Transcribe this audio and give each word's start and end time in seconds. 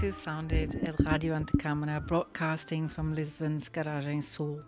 To 0.00 0.10
Sounded 0.10 0.82
at 0.82 0.98
Radio 1.00 1.38
Antecâmara, 1.38 2.06
broadcasting 2.06 2.88
from 2.88 3.14
Lisbon's 3.14 3.68
Garagem 3.68 4.24
Sul, 4.24 4.62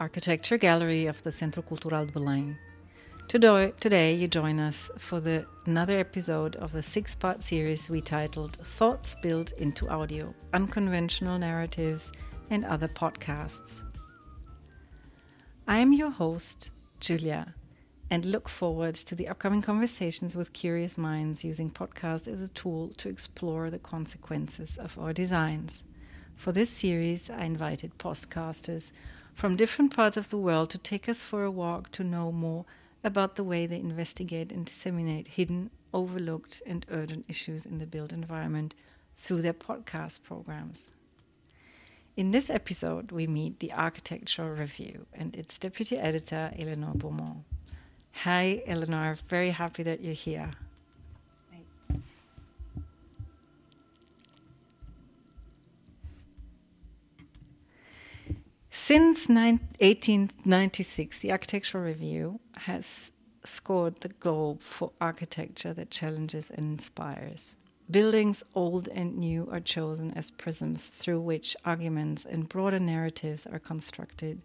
architecture 0.00 0.58
gallery 0.58 1.06
of 1.06 1.22
the 1.22 1.30
Centro 1.30 1.62
Cultural 1.62 2.04
de 2.04 2.10
Belém. 2.10 2.56
Today, 3.28 3.72
today 3.78 4.14
you 4.14 4.26
join 4.26 4.58
us 4.58 4.90
for 4.98 5.20
the, 5.20 5.46
another 5.66 6.00
episode 6.00 6.56
of 6.56 6.72
the 6.72 6.82
six-part 6.82 7.44
series 7.44 7.88
we 7.88 8.00
titled 8.00 8.56
Thoughts 8.56 9.14
Built 9.22 9.52
into 9.52 9.88
Audio, 9.88 10.34
Unconventional 10.52 11.38
Narratives 11.38 12.10
and 12.50 12.64
Other 12.64 12.88
Podcasts. 12.88 13.84
I 15.68 15.78
am 15.78 15.92
your 15.92 16.10
host, 16.10 16.72
Julia, 16.98 17.54
and 18.10 18.24
look 18.24 18.48
forward 18.48 18.94
to 18.94 19.14
the 19.14 19.28
upcoming 19.28 19.62
conversations 19.62 20.36
with 20.36 20.52
curious 20.52 20.96
minds 20.96 21.44
using 21.44 21.70
podcast 21.70 22.28
as 22.28 22.40
a 22.40 22.48
tool 22.48 22.90
to 22.96 23.08
explore 23.08 23.68
the 23.68 23.78
consequences 23.78 24.78
of 24.78 24.98
our 24.98 25.12
designs. 25.12 25.82
For 26.36 26.52
this 26.52 26.70
series, 26.70 27.30
I 27.30 27.44
invited 27.44 27.98
podcasters 27.98 28.92
from 29.34 29.56
different 29.56 29.94
parts 29.94 30.16
of 30.16 30.30
the 30.30 30.38
world 30.38 30.70
to 30.70 30.78
take 30.78 31.08
us 31.08 31.22
for 31.22 31.44
a 31.44 31.50
walk 31.50 31.90
to 31.92 32.04
know 32.04 32.30
more 32.30 32.64
about 33.02 33.36
the 33.36 33.44
way 33.44 33.66
they 33.66 33.80
investigate 33.80 34.52
and 34.52 34.64
disseminate 34.66 35.28
hidden, 35.28 35.70
overlooked, 35.92 36.62
and 36.66 36.86
urgent 36.90 37.24
issues 37.28 37.66
in 37.66 37.78
the 37.78 37.86
built 37.86 38.12
environment 38.12 38.74
through 39.16 39.42
their 39.42 39.52
podcast 39.52 40.22
programs. 40.22 40.90
In 42.16 42.30
this 42.30 42.48
episode, 42.48 43.12
we 43.12 43.26
meet 43.26 43.60
the 43.60 43.72
Architectural 43.72 44.50
Review 44.50 45.06
and 45.12 45.34
its 45.36 45.58
deputy 45.58 45.98
editor, 45.98 46.52
Eleanor 46.58 46.94
Beaumont. 46.94 47.44
Hi, 48.22 48.62
Eleanor. 48.66 49.16
Very 49.28 49.50
happy 49.50 49.82
that 49.82 50.00
you're 50.00 50.14
here. 50.14 50.50
Since 58.70 59.28
1896, 59.28 61.18
the 61.18 61.30
Architectural 61.30 61.84
Review 61.84 62.40
has 62.56 63.10
scored 63.44 64.00
the 64.00 64.08
globe 64.08 64.62
for 64.62 64.92
architecture 65.00 65.74
that 65.74 65.90
challenges 65.90 66.50
and 66.50 66.78
inspires. 66.78 67.56
Buildings 67.90 68.42
old 68.54 68.88
and 68.88 69.16
new 69.18 69.48
are 69.52 69.60
chosen 69.60 70.12
as 70.14 70.30
prisms 70.32 70.88
through 70.88 71.20
which 71.20 71.56
arguments 71.64 72.24
and 72.24 72.48
broader 72.48 72.80
narratives 72.80 73.46
are 73.46 73.60
constructed 73.60 74.42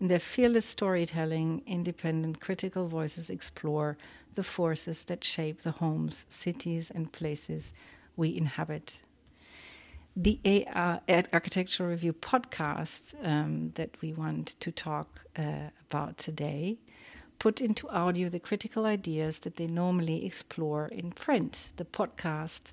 in 0.00 0.08
their 0.08 0.18
fearless 0.18 0.66
storytelling, 0.66 1.62
independent 1.66 2.40
critical 2.40 2.88
voices 2.88 3.30
explore 3.30 3.96
the 4.34 4.42
forces 4.42 5.04
that 5.04 5.24
shape 5.24 5.62
the 5.62 5.70
homes, 5.70 6.26
cities, 6.28 6.90
and 6.90 7.12
places 7.12 7.72
we 8.16 8.36
inhabit. 8.36 8.98
The 10.16 10.66
AR, 10.74 11.00
Architectural 11.08 11.90
Review 11.90 12.12
podcast 12.12 13.14
um, 13.24 13.72
that 13.74 13.90
we 14.00 14.12
want 14.12 14.58
to 14.60 14.70
talk 14.70 15.24
uh, 15.36 15.70
about 15.90 16.18
today 16.18 16.78
put 17.38 17.60
into 17.60 17.88
audio 17.88 18.28
the 18.28 18.40
critical 18.40 18.86
ideas 18.86 19.40
that 19.40 19.56
they 19.56 19.66
normally 19.66 20.24
explore 20.24 20.86
in 20.88 21.10
print. 21.10 21.70
The 21.76 21.84
podcast 21.84 22.72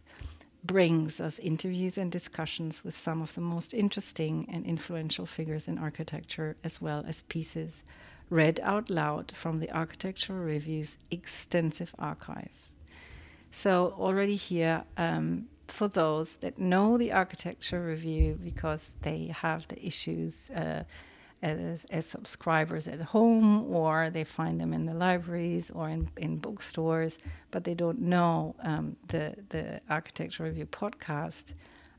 brings 0.64 1.20
us 1.20 1.40
interviews 1.40 1.98
and 1.98 2.12
discussions 2.12 2.84
with 2.84 2.95
some 2.98 3.22
of 3.22 3.34
the 3.34 3.42
most 3.42 3.73
interesting 3.73 4.48
and 4.52 4.66
influential 4.66 5.26
figures 5.26 5.67
in 5.67 5.77
architecture, 5.77 6.55
as 6.64 6.82
well 6.82 7.04
as 7.08 7.22
pieces 7.22 7.83
read 8.30 8.60
out 8.64 8.89
loud 8.89 9.32
from 9.36 9.60
the 9.60 9.71
Architectural 9.71 10.39
Review's 10.39 10.98
extensive 11.10 11.94
archive. 12.00 12.52
So, 13.52 13.94
already 14.00 14.38
here, 14.38 14.83
um, 14.98 15.50
for 15.67 15.88
those 15.88 16.38
that 16.38 16.58
know 16.58 16.98
the 16.98 17.11
Architecture 17.11 17.83
Review 17.83 18.39
because 18.44 18.94
they 19.02 19.27
have 19.27 19.67
the 19.67 19.86
issues. 19.86 20.50
Uh, 20.50 20.83
as, 21.41 21.85
as 21.89 22.05
subscribers 22.05 22.87
at 22.87 23.02
home 23.02 23.73
or 23.73 24.09
they 24.09 24.23
find 24.23 24.59
them 24.59 24.73
in 24.73 24.85
the 24.85 24.93
libraries 24.93 25.71
or 25.71 25.89
in, 25.89 26.07
in 26.17 26.37
bookstores, 26.37 27.17
but 27.49 27.63
they 27.63 27.73
don't 27.73 27.99
know 27.99 28.55
um, 28.63 28.95
the, 29.07 29.35
the 29.49 29.81
Architecture 29.89 30.43
Review 30.43 30.65
podcast, 30.67 31.53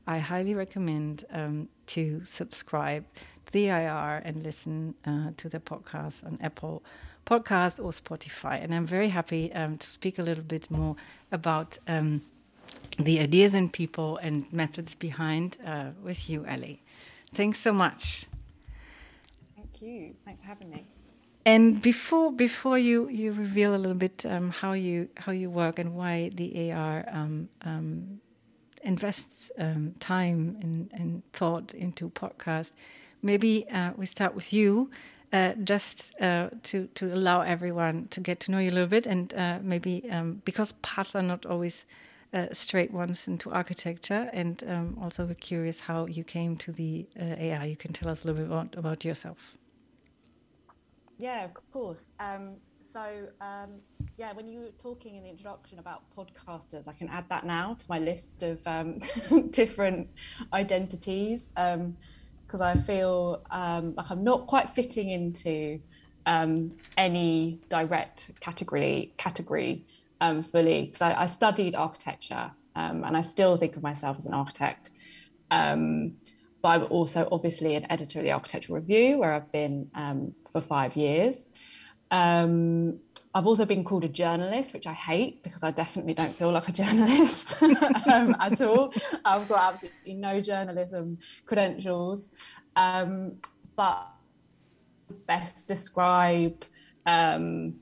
I 0.07 0.19
highly 0.19 0.53
recommend 0.53 1.25
um, 1.31 1.69
to 1.87 2.21
subscribe 2.25 3.05
to 3.45 3.53
the 3.53 3.71
AR 3.71 4.21
and 4.23 4.43
listen 4.43 4.95
uh, 5.05 5.31
to 5.37 5.49
the 5.49 5.59
podcast 5.59 6.25
on 6.25 6.37
Apple 6.41 6.83
Podcast 7.25 7.83
or 7.83 7.91
Spotify. 7.91 8.61
And 8.61 8.75
I'm 8.75 8.85
very 8.85 9.07
happy 9.07 9.53
um, 9.53 9.77
to 9.77 9.87
speak 9.87 10.19
a 10.19 10.23
little 10.23 10.43
bit 10.43 10.69
more 10.69 10.97
about 11.31 11.77
um, 11.87 12.21
the 12.99 13.19
ideas 13.19 13.53
and 13.53 13.71
people 13.71 14.17
and 14.17 14.51
methods 14.51 14.93
behind 14.93 15.55
uh, 15.65 15.91
with 16.01 16.29
you, 16.29 16.45
Ellie. 16.45 16.81
Thanks 17.33 17.59
so 17.59 17.71
much 17.71 18.27
you. 19.83 20.15
Thanks 20.25 20.41
for 20.41 20.47
having 20.47 20.69
me. 20.69 20.85
And 21.45 21.81
before 21.81 22.31
before 22.31 22.77
you, 22.77 23.09
you 23.09 23.33
reveal 23.33 23.75
a 23.75 23.77
little 23.77 23.97
bit 23.97 24.25
um, 24.25 24.49
how 24.49 24.73
you 24.73 25.09
how 25.17 25.31
you 25.33 25.49
work 25.49 25.77
and 25.77 25.93
why 25.93 26.29
the 26.33 26.71
AR 26.71 27.05
um, 27.11 27.49
um, 27.63 28.21
invests 28.81 29.51
um, 29.57 29.93
time 29.99 30.57
and, 30.61 30.89
and, 30.93 31.23
thought 31.33 31.73
into 31.73 32.09
podcast, 32.09 32.71
maybe 33.21 33.65
uh, 33.69 33.91
we 33.97 34.05
start 34.05 34.35
with 34.35 34.53
you, 34.53 34.89
uh, 35.33 35.53
just 35.63 36.13
uh, 36.21 36.49
to 36.63 36.87
to 36.95 37.13
allow 37.13 37.41
everyone 37.41 38.07
to 38.11 38.21
get 38.21 38.39
to 38.41 38.51
know 38.51 38.59
you 38.59 38.69
a 38.69 38.75
little 38.77 38.89
bit, 38.89 39.05
and 39.05 39.33
uh, 39.33 39.59
maybe 39.61 40.09
um, 40.11 40.41
because 40.45 40.71
paths 40.81 41.13
are 41.13 41.21
not 41.21 41.45
always 41.45 41.85
uh, 42.33 42.47
straight 42.53 42.91
ones 42.91 43.27
into 43.27 43.51
architecture, 43.51 44.29
and 44.31 44.63
um, 44.67 44.97
also 45.01 45.25
we're 45.25 45.35
curious 45.35 45.81
how 45.81 46.05
you 46.05 46.23
came 46.23 46.55
to 46.55 46.71
the 46.71 47.05
uh, 47.19 47.51
AR. 47.51 47.65
You 47.65 47.75
can 47.75 47.91
tell 47.91 48.09
us 48.09 48.23
a 48.23 48.27
little 48.27 48.43
bit 48.43 48.51
about, 48.51 48.77
about 48.77 49.03
yourself. 49.03 49.57
Yeah, 51.23 51.45
of 51.45 51.71
course. 51.71 52.09
Um, 52.19 52.57
so, 52.81 53.29
um, 53.39 53.79
yeah, 54.17 54.33
when 54.33 54.49
you 54.49 54.59
were 54.59 54.73
talking 54.77 55.15
in 55.15 55.23
the 55.23 55.29
introduction 55.29 55.79
about 55.79 56.03
podcasters, 56.17 56.85
I 56.85 56.91
can 56.91 57.07
add 57.07 57.29
that 57.29 57.45
now 57.45 57.75
to 57.75 57.85
my 57.87 57.97
list 57.97 58.43
of 58.43 58.59
um, 58.67 58.99
different 59.51 60.09
identities 60.51 61.47
because 61.55 62.61
um, 62.61 62.61
I 62.61 62.75
feel 62.75 63.41
um, 63.51 63.95
like 63.95 64.11
I'm 64.11 64.25
not 64.25 64.47
quite 64.47 64.69
fitting 64.71 65.11
into 65.11 65.79
um, 66.25 66.73
any 66.97 67.61
direct 67.69 68.31
category 68.41 69.13
category 69.15 69.85
fully. 70.19 70.87
Because 70.87 71.01
I, 71.01 71.21
I, 71.21 71.27
studied 71.27 71.73
architecture 71.73 72.51
and 72.75 73.15
I 73.15 73.21
still 73.21 73.55
think 73.55 73.77
of 73.77 73.81
myself 73.81 74.17
as 74.17 74.25
an 74.25 74.33
architect. 74.33 74.91
Um, 75.51 76.17
but 76.63 76.69
I'm 76.69 76.87
also 76.89 77.27
obviously 77.29 77.75
an 77.75 77.85
editor 77.91 78.19
of 78.19 78.25
the 78.25 78.31
Architectural 78.31 78.79
Review, 78.79 79.19
where 79.19 79.33
I've 79.33 79.51
been 79.51 79.91
um, 79.93 80.33
for 80.49 80.61
five 80.61 80.95
years. 80.95 81.47
Um, 82.09 82.99
I've 83.35 83.45
also 83.45 83.65
been 83.65 83.83
called 83.83 84.05
a 84.05 84.07
journalist, 84.07 84.71
which 84.71 84.87
I 84.87 84.93
hate 84.93 85.43
because 85.43 85.61
I 85.61 85.71
definitely 85.71 86.13
don't 86.13 86.33
feel 86.33 86.51
like 86.51 86.69
a 86.69 86.71
journalist 86.81 87.61
um, 87.61 88.35
at 88.39 88.61
all. 88.61 88.93
I've 89.25 89.47
got 89.49 89.73
absolutely 89.73 90.13
no 90.13 90.39
journalism 90.39 91.17
credentials. 91.45 92.31
Um, 92.77 93.33
but 93.75 94.07
best 95.27 95.67
describe 95.67 96.63
um, 97.05 97.75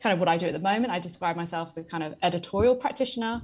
kind 0.00 0.12
of 0.12 0.20
what 0.20 0.28
I 0.28 0.36
do 0.36 0.46
at 0.46 0.52
the 0.52 0.60
moment. 0.60 0.92
I 0.92 1.00
describe 1.00 1.34
myself 1.34 1.70
as 1.70 1.78
a 1.78 1.82
kind 1.82 2.04
of 2.04 2.14
editorial 2.22 2.76
practitioner 2.76 3.42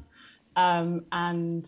um, 0.55 1.07
and 1.11 1.67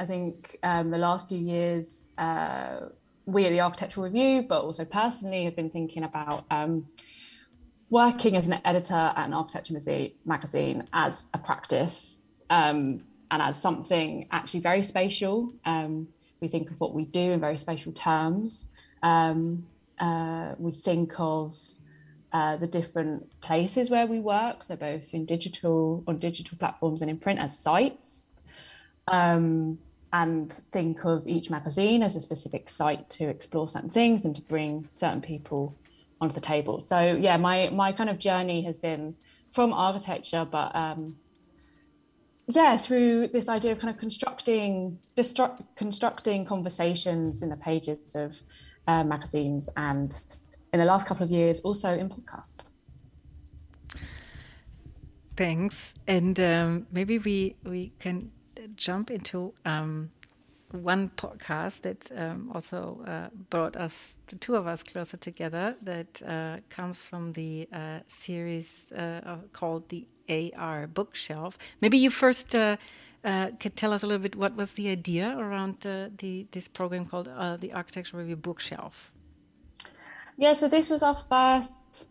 I 0.00 0.06
think 0.06 0.56
um, 0.62 0.90
the 0.90 0.96
last 0.96 1.28
few 1.28 1.38
years, 1.38 2.06
uh, 2.16 2.86
we 3.26 3.44
at 3.44 3.50
the 3.50 3.60
Architectural 3.60 4.04
Review, 4.04 4.40
but 4.40 4.62
also 4.62 4.86
personally, 4.86 5.44
have 5.44 5.54
been 5.54 5.68
thinking 5.68 6.04
about 6.04 6.46
um, 6.50 6.86
working 7.90 8.34
as 8.34 8.46
an 8.46 8.62
editor 8.64 8.94
at 8.94 9.26
an 9.26 9.34
architecture 9.34 9.74
magazine 10.24 10.88
as 10.94 11.26
a 11.34 11.38
practice 11.38 12.20
um, 12.48 13.02
and 13.30 13.42
as 13.42 13.60
something 13.60 14.26
actually 14.30 14.60
very 14.60 14.82
spatial. 14.82 15.52
Um, 15.66 16.08
we 16.40 16.48
think 16.48 16.70
of 16.70 16.80
what 16.80 16.94
we 16.94 17.04
do 17.04 17.32
in 17.32 17.38
very 17.38 17.58
spatial 17.58 17.92
terms. 17.92 18.70
Um, 19.02 19.66
uh, 19.98 20.54
we 20.56 20.72
think 20.72 21.12
of 21.18 21.58
uh, 22.32 22.56
the 22.56 22.66
different 22.66 23.38
places 23.42 23.90
where 23.90 24.06
we 24.06 24.18
work, 24.18 24.62
so 24.62 24.76
both 24.76 25.12
in 25.12 25.26
digital 25.26 26.02
on 26.06 26.16
digital 26.16 26.56
platforms 26.56 27.02
and 27.02 27.10
in 27.10 27.18
print 27.18 27.38
as 27.38 27.58
sites. 27.58 28.32
Um, 29.06 29.78
and 30.12 30.52
think 30.72 31.04
of 31.04 31.26
each 31.26 31.50
magazine 31.50 32.02
as 32.02 32.16
a 32.16 32.20
specific 32.20 32.68
site 32.68 33.08
to 33.10 33.28
explore 33.28 33.68
certain 33.68 33.90
things 33.90 34.24
and 34.24 34.34
to 34.34 34.42
bring 34.42 34.88
certain 34.92 35.20
people 35.20 35.76
onto 36.20 36.34
the 36.34 36.40
table. 36.40 36.80
So 36.80 36.98
yeah, 37.00 37.36
my 37.36 37.70
my 37.70 37.92
kind 37.92 38.10
of 38.10 38.18
journey 38.18 38.62
has 38.62 38.76
been 38.76 39.14
from 39.50 39.72
architecture, 39.72 40.44
but 40.44 40.74
um, 40.74 41.16
yeah, 42.46 42.76
through 42.76 43.28
this 43.28 43.48
idea 43.48 43.72
of 43.72 43.78
kind 43.78 43.92
of 43.92 43.98
constructing 43.98 44.98
destruct, 45.16 45.64
constructing 45.76 46.44
conversations 46.44 47.42
in 47.42 47.48
the 47.48 47.56
pages 47.56 48.14
of 48.14 48.42
uh, 48.86 49.04
magazines, 49.04 49.68
and 49.76 50.22
in 50.72 50.80
the 50.80 50.84
last 50.84 51.06
couple 51.06 51.24
of 51.24 51.30
years, 51.30 51.60
also 51.60 51.96
in 51.96 52.08
podcast. 52.08 52.58
Thanks, 55.36 55.94
and 56.06 56.38
um, 56.40 56.86
maybe 56.92 57.18
we 57.18 57.56
we 57.64 57.92
can 57.98 58.32
jump 58.76 59.10
into 59.10 59.54
um, 59.64 60.10
one 60.72 61.10
podcast 61.16 61.82
that 61.82 62.10
um, 62.16 62.50
also 62.54 63.02
uh, 63.06 63.28
brought 63.50 63.76
us, 63.76 64.14
the 64.28 64.36
two 64.36 64.56
of 64.56 64.66
us, 64.66 64.82
closer 64.82 65.16
together. 65.16 65.76
That 65.82 66.22
uh, 66.22 66.58
comes 66.68 67.04
from 67.04 67.32
the 67.32 67.68
uh, 67.72 68.00
series 68.06 68.72
uh, 68.96 69.36
called 69.52 69.88
the 69.88 70.06
AR 70.28 70.86
Bookshelf. 70.86 71.58
Maybe 71.80 71.98
you 71.98 72.10
first 72.10 72.54
uh, 72.54 72.76
uh, 73.24 73.50
could 73.58 73.76
tell 73.76 73.92
us 73.92 74.02
a 74.02 74.06
little 74.06 74.22
bit 74.22 74.36
what 74.36 74.54
was 74.54 74.74
the 74.74 74.88
idea 74.90 75.36
around 75.36 75.80
the 75.80 76.46
this 76.52 76.68
program 76.68 77.04
called 77.04 77.26
the 77.60 77.72
Architectural 77.72 78.20
Review 78.22 78.36
Bookshelf. 78.36 79.12
Yeah, 80.36 80.54
so 80.54 80.68
this 80.68 80.88
was 80.88 81.02
our 81.02 81.16
first 81.16 82.06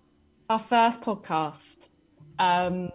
our 0.50 0.60
first 0.60 1.02
podcast. 1.02 1.90
Um, 2.38 2.92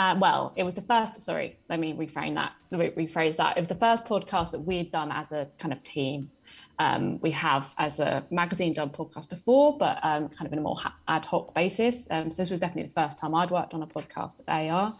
uh, 0.00 0.16
well, 0.18 0.52
it 0.56 0.62
was 0.62 0.72
the 0.72 0.80
first. 0.80 1.20
Sorry, 1.20 1.58
let 1.68 1.78
me 1.78 1.92
reframe 1.92 2.34
that. 2.36 2.52
rephrase 2.72 3.36
that. 3.36 3.58
It 3.58 3.60
was 3.60 3.68
the 3.68 3.74
first 3.74 4.06
podcast 4.06 4.52
that 4.52 4.60
we'd 4.60 4.90
done 4.90 5.12
as 5.12 5.30
a 5.30 5.48
kind 5.58 5.74
of 5.74 5.82
team. 5.82 6.30
Um, 6.78 7.20
we 7.20 7.30
have, 7.32 7.74
as 7.76 8.00
a 8.00 8.24
magazine, 8.30 8.72
done 8.72 8.88
podcasts 8.88 9.28
before, 9.28 9.76
but 9.76 9.98
um, 10.02 10.30
kind 10.30 10.46
of 10.46 10.54
in 10.54 10.58
a 10.58 10.62
more 10.62 10.78
ad 11.06 11.26
hoc 11.26 11.54
basis. 11.54 12.06
Um, 12.10 12.30
so 12.30 12.40
this 12.40 12.50
was 12.50 12.60
definitely 12.60 12.84
the 12.84 12.94
first 12.94 13.18
time 13.18 13.34
I'd 13.34 13.50
worked 13.50 13.74
on 13.74 13.82
a 13.82 13.86
podcast 13.86 14.40
at 14.48 14.70
AR, 14.70 14.96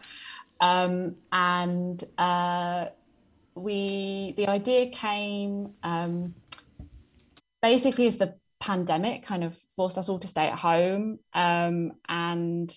um, 0.59 1.15
and 1.31 2.03
uh, 2.19 2.85
we 3.55 4.35
the 4.37 4.47
idea 4.49 4.91
came 4.91 5.71
um, 5.81 6.35
basically 7.63 8.05
as 8.05 8.17
the 8.17 8.35
pandemic 8.59 9.23
kind 9.23 9.43
of 9.43 9.57
forced 9.75 9.97
us 9.97 10.07
all 10.09 10.19
to 10.19 10.27
stay 10.27 10.45
at 10.45 10.59
home 10.59 11.17
um, 11.33 11.93
and 12.07 12.71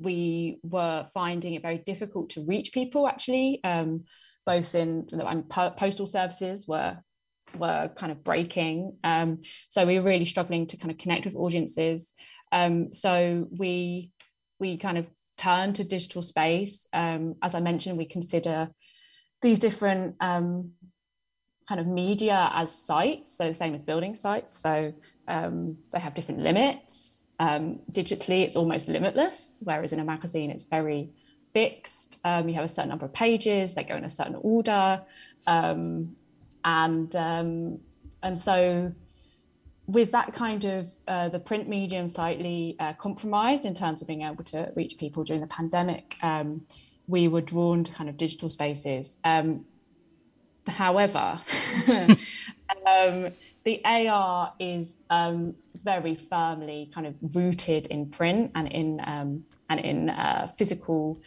we 0.00 0.60
were 0.62 1.06
finding 1.12 1.54
it 1.54 1.62
very 1.62 1.78
difficult 1.78 2.30
to 2.30 2.44
reach 2.44 2.72
people 2.72 3.08
actually 3.08 3.60
um, 3.64 4.04
both 4.46 4.74
in 4.74 5.08
um, 5.24 5.42
postal 5.76 6.06
services 6.06 6.66
were 6.66 6.96
were 7.58 7.90
kind 7.96 8.12
of 8.12 8.22
breaking 8.22 8.96
um, 9.04 9.38
so 9.68 9.86
we 9.86 9.98
were 9.98 10.06
really 10.06 10.24
struggling 10.24 10.66
to 10.66 10.76
kind 10.76 10.90
of 10.90 10.98
connect 10.98 11.24
with 11.24 11.34
audiences. 11.34 12.12
Um, 12.52 12.92
so 12.92 13.48
we 13.50 14.12
we 14.60 14.76
kind 14.76 14.98
of 14.98 15.06
turned 15.36 15.76
to 15.76 15.84
digital 15.84 16.22
space. 16.22 16.86
Um, 16.92 17.36
as 17.42 17.54
i 17.54 17.60
mentioned 17.60 17.96
we 17.96 18.06
consider 18.06 18.68
these 19.40 19.58
different 19.58 20.16
um, 20.20 20.72
kind 21.68 21.80
of 21.80 21.86
media 21.86 22.50
as 22.52 22.74
sites 22.74 23.36
so 23.36 23.48
the 23.48 23.54
same 23.54 23.74
as 23.74 23.82
building 23.82 24.14
sites. 24.14 24.52
So 24.52 24.92
they 25.26 26.00
have 26.00 26.14
different 26.14 26.40
limits 26.40 27.17
um, 27.38 27.80
digitally, 27.92 28.42
it's 28.42 28.56
almost 28.56 28.88
limitless, 28.88 29.58
whereas 29.62 29.92
in 29.92 30.00
a 30.00 30.04
magazine, 30.04 30.50
it's 30.50 30.64
very 30.64 31.10
fixed. 31.52 32.18
Um, 32.24 32.48
you 32.48 32.54
have 32.54 32.64
a 32.64 32.68
certain 32.68 32.88
number 32.88 33.06
of 33.06 33.12
pages, 33.12 33.74
they 33.74 33.84
go 33.84 33.96
in 33.96 34.04
a 34.04 34.10
certain 34.10 34.36
order. 34.36 35.02
Um, 35.46 36.16
and, 36.64 37.14
um, 37.16 37.78
and 38.22 38.38
so, 38.38 38.92
with 39.86 40.12
that 40.12 40.34
kind 40.34 40.64
of 40.64 40.90
uh, 41.06 41.30
the 41.30 41.38
print 41.38 41.66
medium 41.66 42.08
slightly 42.08 42.76
uh, 42.78 42.92
compromised 42.92 43.64
in 43.64 43.74
terms 43.74 44.02
of 44.02 44.08
being 44.08 44.20
able 44.22 44.44
to 44.44 44.70
reach 44.76 44.98
people 44.98 45.24
during 45.24 45.40
the 45.40 45.46
pandemic, 45.46 46.16
um, 46.22 46.66
we 47.06 47.26
were 47.26 47.40
drawn 47.40 47.84
to 47.84 47.92
kind 47.92 48.10
of 48.10 48.18
digital 48.18 48.50
spaces. 48.50 49.16
Um, 49.24 49.64
however, 50.66 51.40
the 53.64 53.82
AR 53.84 54.52
is 54.58 54.98
very 55.82 56.14
firmly 56.14 56.90
kind 56.94 57.06
of 57.06 57.16
rooted 57.34 57.86
in 57.88 58.10
print 58.10 58.52
and 58.54 58.68
in 58.68 59.00
um, 59.04 59.44
and 59.70 59.80
in 59.80 60.10
uh, 60.10 60.50
physical 60.56 61.20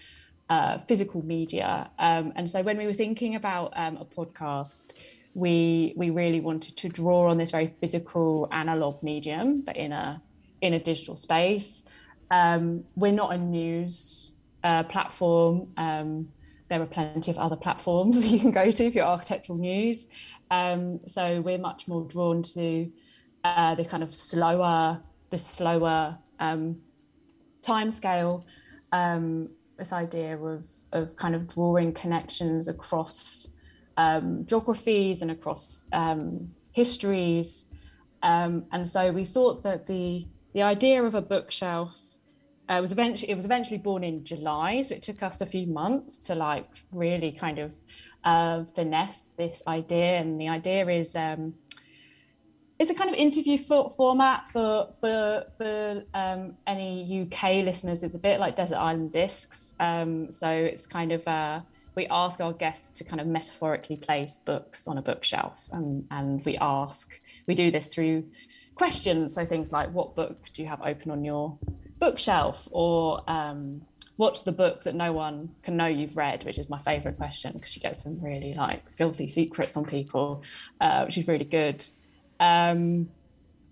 uh, 0.49 0.79
physical 0.87 1.23
media. 1.23 1.89
Um, 1.97 2.33
and 2.35 2.49
so 2.49 2.61
when 2.61 2.77
we 2.77 2.85
were 2.85 2.93
thinking 2.93 3.35
about 3.35 3.73
um, 3.75 3.97
a 3.97 4.05
podcast, 4.05 4.91
we 5.33 5.93
we 5.95 6.09
really 6.09 6.41
wanted 6.41 6.75
to 6.77 6.89
draw 6.89 7.29
on 7.29 7.37
this 7.37 7.51
very 7.51 7.67
physical 7.67 8.47
analog 8.51 9.01
medium, 9.01 9.61
but 9.61 9.77
in 9.77 9.91
a 9.91 10.21
in 10.61 10.73
a 10.73 10.79
digital 10.79 11.15
space. 11.15 11.83
Um, 12.29 12.85
we're 12.95 13.11
not 13.11 13.33
a 13.33 13.37
news 13.37 14.31
uh, 14.63 14.83
platform. 14.83 15.67
Um, 15.77 16.29
there 16.69 16.81
are 16.81 16.85
plenty 16.85 17.29
of 17.29 17.37
other 17.37 17.57
platforms 17.57 18.25
you 18.31 18.39
can 18.39 18.51
go 18.51 18.71
to 18.71 18.85
if 18.85 18.95
you're 18.95 19.05
architectural 19.05 19.57
news. 19.57 20.07
Um, 20.49 20.99
so 21.05 21.41
we're 21.41 21.57
much 21.57 21.87
more 21.87 22.05
drawn 22.05 22.43
to 22.43 22.89
uh, 23.43 23.75
the 23.75 23.85
kind 23.85 24.03
of 24.03 24.13
slower, 24.13 25.01
the 25.29 25.37
slower 25.37 26.17
um, 26.39 26.77
time 27.61 27.91
scale. 27.91 28.45
Um, 28.91 29.49
this 29.77 29.93
idea 29.93 30.37
of 30.37 30.65
of 30.91 31.15
kind 31.15 31.33
of 31.33 31.47
drawing 31.47 31.93
connections 31.93 32.67
across 32.67 33.51
um, 33.97 34.45
geographies 34.45 35.21
and 35.21 35.31
across 35.31 35.85
um, 35.91 36.51
histories, 36.71 37.65
um, 38.21 38.65
and 38.71 38.87
so 38.87 39.11
we 39.11 39.25
thought 39.25 39.63
that 39.63 39.87
the 39.87 40.27
the 40.53 40.61
idea 40.61 41.03
of 41.03 41.15
a 41.15 41.21
bookshelf 41.21 42.17
uh, 42.69 42.79
was 42.79 42.91
eventually 42.91 43.31
it 43.31 43.35
was 43.35 43.45
eventually 43.45 43.77
born 43.77 44.03
in 44.03 44.23
July, 44.23 44.81
so 44.81 44.95
it 44.95 45.01
took 45.01 45.23
us 45.23 45.41
a 45.41 45.45
few 45.45 45.67
months 45.67 46.19
to 46.19 46.35
like 46.35 46.67
really 46.91 47.31
kind 47.31 47.59
of 47.59 47.73
uh, 48.23 48.63
finesse 48.75 49.31
this 49.37 49.61
idea. 49.67 50.19
And 50.19 50.39
the 50.39 50.47
idea 50.47 50.87
is 50.87 51.15
um, 51.15 51.53
it's 52.81 52.89
a 52.89 52.95
kind 52.95 53.11
of 53.11 53.15
interview 53.15 53.59
for, 53.59 53.91
format 53.91 54.49
for 54.49 54.87
for 54.99 55.45
for 55.55 56.01
um, 56.15 56.55
any 56.65 57.21
UK 57.21 57.63
listeners. 57.63 58.01
It's 58.01 58.15
a 58.15 58.19
bit 58.19 58.39
like 58.39 58.55
Desert 58.55 58.77
Island 58.77 59.11
Discs. 59.11 59.75
Um, 59.79 60.31
so 60.31 60.49
it's 60.49 60.87
kind 60.87 61.11
of 61.11 61.27
uh, 61.27 61.61
we 61.93 62.07
ask 62.07 62.41
our 62.41 62.53
guests 62.53 62.89
to 62.97 63.03
kind 63.03 63.21
of 63.21 63.27
metaphorically 63.27 63.97
place 63.97 64.39
books 64.43 64.87
on 64.87 64.97
a 64.97 65.01
bookshelf, 65.03 65.69
um, 65.71 66.05
and 66.09 66.43
we 66.43 66.57
ask 66.57 67.21
we 67.45 67.53
do 67.53 67.69
this 67.69 67.85
through 67.85 68.25
questions. 68.73 69.35
So 69.35 69.45
things 69.45 69.71
like, 69.71 69.91
what 69.91 70.15
book 70.15 70.37
do 70.51 70.63
you 70.63 70.67
have 70.67 70.81
open 70.81 71.11
on 71.11 71.23
your 71.23 71.59
bookshelf, 71.99 72.67
or 72.71 73.21
um, 73.27 73.81
what's 74.15 74.41
the 74.41 74.51
book 74.51 74.81
that 74.85 74.95
no 74.95 75.13
one 75.13 75.49
can 75.61 75.77
know 75.77 75.85
you've 75.85 76.17
read 76.17 76.43
which 76.43 76.59
is 76.59 76.69
my 76.69 76.77
favorite 76.79 77.17
question 77.17 77.53
because 77.53 77.75
you 77.75 77.81
get 77.81 77.97
some 77.97 78.21
really 78.21 78.53
like 78.53 78.87
filthy 78.91 79.27
secrets 79.27 79.75
on 79.75 79.83
people 79.83 80.43
uh, 80.79 81.03
which 81.05 81.17
is 81.17 81.27
really 81.27 81.45
good 81.45 81.83
um, 82.41 83.09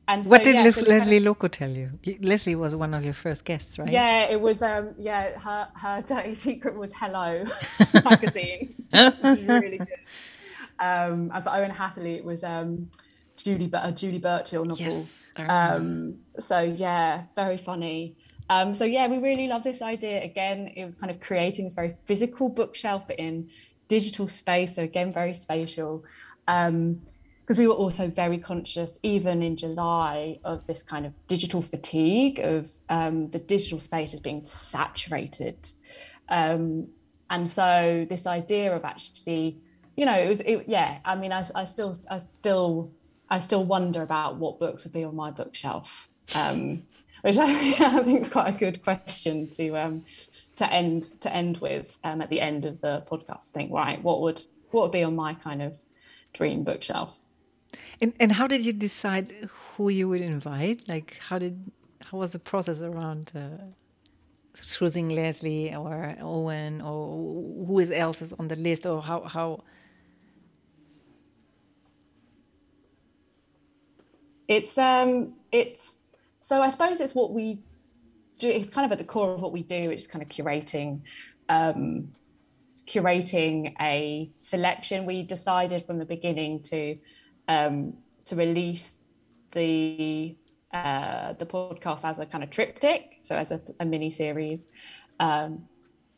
and 0.07 0.25
so, 0.25 0.31
what 0.31 0.43
did 0.43 0.55
yeah, 0.55 0.63
Les- 0.63 0.75
so 0.75 0.85
Lesley 0.85 1.17
of, 1.17 1.23
Lokko 1.23 1.51
tell 1.51 1.69
you? 1.69 1.91
Lesley 2.21 2.55
was 2.55 2.75
one 2.75 2.93
of 2.93 3.03
your 3.03 3.13
first 3.13 3.45
guests, 3.45 3.77
right? 3.77 3.89
Yeah, 3.89 4.23
it 4.23 4.39
was. 4.39 4.61
Um, 4.61 4.95
yeah, 4.97 5.37
her 5.37 5.67
her 5.75 6.01
dirty 6.01 6.33
secret 6.33 6.75
was 6.75 6.91
Hello 6.93 7.45
magazine. 7.93 8.75
really 8.93 9.77
good. 9.77 9.87
Um, 10.81 11.29
and 11.33 11.43
for 11.43 11.49
Owen 11.49 11.71
Hatherley, 11.71 12.15
it 12.15 12.23
was 12.23 12.41
um, 12.41 12.89
Julie 13.35 13.69
a 13.73 13.91
Julie 13.91 14.19
Burchill 14.19 14.63
novel. 14.63 14.85
Yes, 14.85 15.31
um, 15.37 16.19
so 16.39 16.61
yeah, 16.61 17.23
very 17.35 17.57
funny. 17.57 18.15
Um, 18.49 18.73
so 18.73 18.85
yeah, 18.85 19.07
we 19.07 19.17
really 19.17 19.47
love 19.47 19.63
this 19.63 19.81
idea. 19.81 20.23
Again, 20.23 20.71
it 20.77 20.85
was 20.85 20.95
kind 20.95 21.11
of 21.11 21.19
creating 21.19 21.65
this 21.65 21.73
very 21.73 21.93
physical 22.05 22.47
bookshelf, 22.47 23.03
but 23.07 23.19
in 23.19 23.49
digital 23.89 24.29
space. 24.29 24.75
So 24.75 24.83
again, 24.83 25.11
very 25.11 25.33
spatial. 25.33 26.05
Um, 26.47 27.01
because 27.49 27.57
we 27.57 27.65
were 27.65 27.73
also 27.73 28.07
very 28.07 28.37
conscious, 28.37 28.99
even 29.01 29.41
in 29.41 29.57
July, 29.57 30.39
of 30.43 30.67
this 30.67 30.83
kind 30.83 31.03
of 31.03 31.15
digital 31.25 31.63
fatigue 31.63 32.37
of 32.37 32.69
um, 32.89 33.27
the 33.29 33.39
digital 33.39 33.79
space 33.79 34.13
as 34.13 34.19
being 34.19 34.43
saturated. 34.43 35.67
Um, 36.29 36.89
and 37.27 37.49
so 37.49 38.05
this 38.07 38.27
idea 38.27 38.75
of 38.75 38.85
actually, 38.85 39.57
you 39.97 40.05
know, 40.05 40.13
it 40.13 40.29
was, 40.29 40.41
it, 40.41 40.65
yeah. 40.67 40.99
I 41.03 41.15
mean, 41.15 41.31
I, 41.31 41.43
I 41.55 41.65
still, 41.65 41.97
I 42.07 42.19
still, 42.19 42.91
I 43.31 43.39
still 43.39 43.63
wonder 43.63 44.03
about 44.03 44.35
what 44.35 44.59
books 44.59 44.83
would 44.83 44.93
be 44.93 45.03
on 45.03 45.15
my 45.15 45.31
bookshelf. 45.31 46.07
Um, 46.35 46.85
which 47.23 47.39
I, 47.39 47.45
I, 47.47 48.03
think 48.03 48.21
is 48.21 48.29
quite 48.29 48.53
a 48.53 48.57
good 48.59 48.83
question 48.83 49.49
to 49.49 49.75
um, 49.75 50.05
to 50.57 50.71
end 50.71 51.19
to 51.21 51.35
end 51.35 51.57
with 51.57 51.97
um, 52.03 52.21
at 52.21 52.29
the 52.29 52.41
end 52.41 52.65
of 52.65 52.79
the 52.81 53.03
podcast. 53.09 53.49
Think 53.49 53.71
right, 53.71 53.99
what 54.03 54.21
would 54.21 54.39
what 54.69 54.83
would 54.83 54.91
be 54.91 55.01
on 55.01 55.15
my 55.15 55.33
kind 55.33 55.63
of 55.63 55.79
dream 56.31 56.63
bookshelf? 56.63 57.17
And 58.01 58.13
and 58.19 58.31
how 58.33 58.47
did 58.47 58.65
you 58.65 58.73
decide 58.73 59.49
who 59.75 59.89
you 59.89 60.07
would 60.09 60.21
invite? 60.21 60.87
Like 60.87 61.17
how 61.19 61.39
did 61.39 61.71
how 62.05 62.17
was 62.17 62.31
the 62.31 62.39
process 62.39 62.81
around 62.81 63.31
uh, 63.35 63.63
choosing 64.61 65.09
Lesley 65.09 65.73
or 65.75 66.15
Owen 66.21 66.81
or 66.81 67.65
who 67.65 67.79
is 67.79 67.91
else 67.91 68.21
is 68.21 68.33
on 68.33 68.47
the 68.47 68.55
list 68.55 68.85
or 68.85 69.01
how 69.01 69.23
how? 69.23 69.63
It's 74.47 74.77
um 74.77 75.33
it's 75.51 75.93
so 76.41 76.61
I 76.61 76.69
suppose 76.69 76.99
it's 76.99 77.13
what 77.13 77.31
we 77.31 77.59
do. 78.39 78.47
It's 78.47 78.69
kind 78.69 78.85
of 78.85 78.91
at 78.91 78.97
the 78.97 79.03
core 79.03 79.33
of 79.33 79.41
what 79.41 79.51
we 79.51 79.61
do, 79.61 79.89
which 79.89 79.99
is 79.99 80.07
kind 80.07 80.23
of 80.23 80.29
curating, 80.29 81.01
um, 81.49 82.15
curating 82.87 83.75
a 83.79 84.31
selection. 84.41 85.05
We 85.05 85.21
decided 85.21 85.85
from 85.85 85.99
the 85.99 86.05
beginning 86.05 86.63
to 86.63 86.97
um, 87.49 87.95
to 88.25 88.35
release 88.37 88.99
the 89.51 90.37
uh, 90.71 91.33
the 91.33 91.45
podcast 91.45 92.05
as 92.05 92.19
a 92.19 92.25
kind 92.25 92.43
of 92.43 92.51
triptych, 92.51 93.17
so 93.23 93.35
as 93.35 93.51
a, 93.51 93.59
a 93.79 93.85
mini 93.85 94.09
series. 94.09 94.67
Um, 95.19 95.67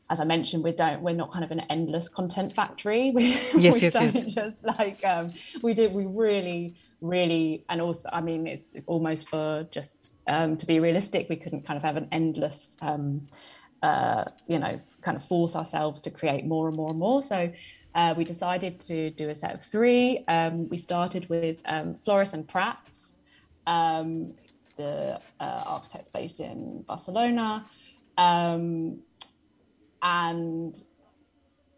as 0.10 0.20
I 0.20 0.26
mentioned, 0.26 0.62
we 0.66 0.74
don't 0.74 1.02
we're 1.02 1.16
not 1.16 1.32
kind 1.32 1.46
of 1.46 1.52
an 1.52 1.62
endless 1.70 2.10
content 2.10 2.54
factory. 2.54 3.12
We, 3.16 3.30
yes, 3.56 3.74
we 3.76 3.80
yes, 3.80 3.94
don't 3.94 4.14
yes. 4.14 4.34
just 4.34 4.66
like 4.66 5.04
um, 5.06 5.32
we 5.64 5.74
do. 5.74 5.90
We 5.90 6.06
really, 6.06 6.76
really, 7.00 7.64
and 7.70 7.82
also, 7.82 8.10
I 8.12 8.20
mean, 8.20 8.46
it's 8.46 8.68
almost 8.88 9.30
for 9.30 9.66
just 9.72 10.16
um, 10.28 10.58
to 10.58 10.66
be 10.66 10.82
realistic. 10.82 11.30
We 11.30 11.38
couldn't 11.38 11.66
kind 11.66 11.78
of 11.78 11.84
have 11.84 11.96
an 11.96 12.10
endless, 12.12 12.76
um, 12.82 13.28
uh, 13.82 14.26
you 14.48 14.60
know, 14.60 14.82
kind 15.00 15.16
of 15.16 15.24
force 15.24 15.56
ourselves 15.56 16.02
to 16.02 16.12
create 16.12 16.46
more 16.46 16.68
and 16.68 16.76
more 16.76 16.90
and 16.90 17.00
more. 17.00 17.22
So. 17.22 17.52
Uh, 17.94 18.14
we 18.18 18.24
decided 18.24 18.80
to 18.80 19.12
do 19.12 19.30
a 19.30 19.36
set 19.36 19.54
of 19.54 19.62
three. 19.62 20.24
Um, 20.28 20.70
we 20.70 20.78
started 20.78 21.28
with 21.30 21.62
um, 21.66 21.96
Flores 21.96 22.34
and 22.34 22.48
Prats, 22.48 23.16
um, 23.68 24.34
the 24.78 25.20
uh, 25.40 25.64
architects 25.66 26.10
based 26.10 26.40
in 26.40 26.84
Barcelona. 26.88 27.66
Um, 28.18 29.00
and 30.02 30.82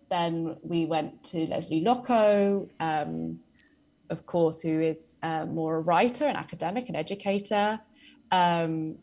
then 0.09 0.55
we 0.61 0.85
went 0.85 1.23
to 1.23 1.47
Lesley 1.47 1.83
Lokko, 1.83 2.69
um, 2.79 3.39
of 4.09 4.25
course, 4.25 4.61
who 4.61 4.79
is 4.79 5.15
uh, 5.23 5.45
more 5.45 5.77
a 5.77 5.81
writer, 5.81 6.25
an 6.25 6.35
academic, 6.35 6.89
an 6.89 6.95
educator 6.95 7.79
um, 8.31 8.95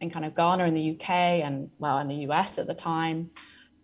in 0.00 0.10
kind 0.10 0.24
of 0.24 0.34
Ghana 0.34 0.64
in 0.64 0.74
the 0.74 0.90
UK 0.90 1.10
and, 1.44 1.70
well, 1.78 1.98
in 1.98 2.08
the 2.08 2.26
US 2.28 2.58
at 2.58 2.66
the 2.66 2.74
time. 2.74 3.30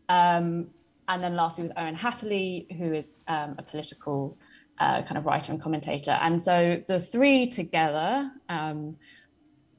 Um, 0.08 0.68
and 1.08 1.22
then 1.22 1.36
lastly 1.36 1.64
with 1.64 1.72
Owen 1.76 1.94
Hatherley, 1.94 2.66
who 2.78 2.92
is 2.92 3.22
um, 3.28 3.56
a 3.58 3.62
political 3.62 4.38
uh, 4.78 5.02
kind 5.02 5.18
of 5.18 5.26
writer 5.26 5.52
and 5.52 5.60
commentator. 5.60 6.12
And 6.12 6.42
so 6.42 6.82
the 6.86 7.00
three 7.00 7.48
together, 7.48 8.30
um, 8.48 8.96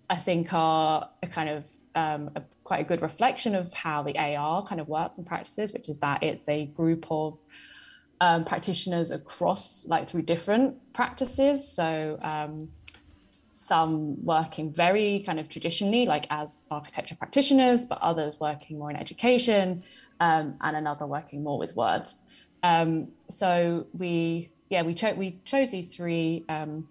I 0.10 0.18
think, 0.18 0.54
are 0.54 1.10
a 1.22 1.28
kind 1.28 1.50
of 1.50 1.70
um, 1.96 2.32
a, 2.36 2.44
quite 2.64 2.82
a 2.82 2.84
good 2.84 3.02
reflection 3.02 3.56
of 3.56 3.74
how 3.74 4.04
the 4.04 4.18
AR 4.18 4.64
kind 4.66 4.80
of 4.80 4.88
works 4.88 5.18
and 5.18 5.26
practices, 5.26 5.74
which 5.74 5.90
is 5.90 6.00
that 6.00 6.24
it's 6.24 6.48
a 6.48 6.66
group 6.66 7.06
of 7.10 7.40
um, 8.22 8.46
practitioners 8.46 9.12
across, 9.12 9.86
like 9.88 10.08
through 10.08 10.22
different 10.24 10.94
practices. 10.94 11.68
So 11.68 12.20
um, 12.22 12.70
some 13.52 14.24
working 14.24 14.72
very 14.72 15.24
kind 15.26 15.40
of 15.40 15.48
traditionally, 15.48 16.06
like 16.06 16.28
as 16.30 16.64
architecture 16.72 17.16
practitioners, 17.16 17.86
but 17.86 18.00
others 18.02 18.40
working 18.40 18.80
more 18.80 18.90
in 18.90 18.96
education, 18.96 19.84
um, 20.20 20.56
and 20.62 20.76
another 20.76 21.06
working 21.06 21.44
more 21.44 21.58
with 21.58 21.76
words. 21.76 22.24
Um, 22.62 23.10
so 23.30 23.88
we, 23.94 24.50
yeah, 24.70 24.84
we 24.84 24.94
chose 24.94 25.16
we 25.16 25.40
chose 25.46 25.72
these 25.72 25.96
three 25.96 26.46
um, 26.50 26.88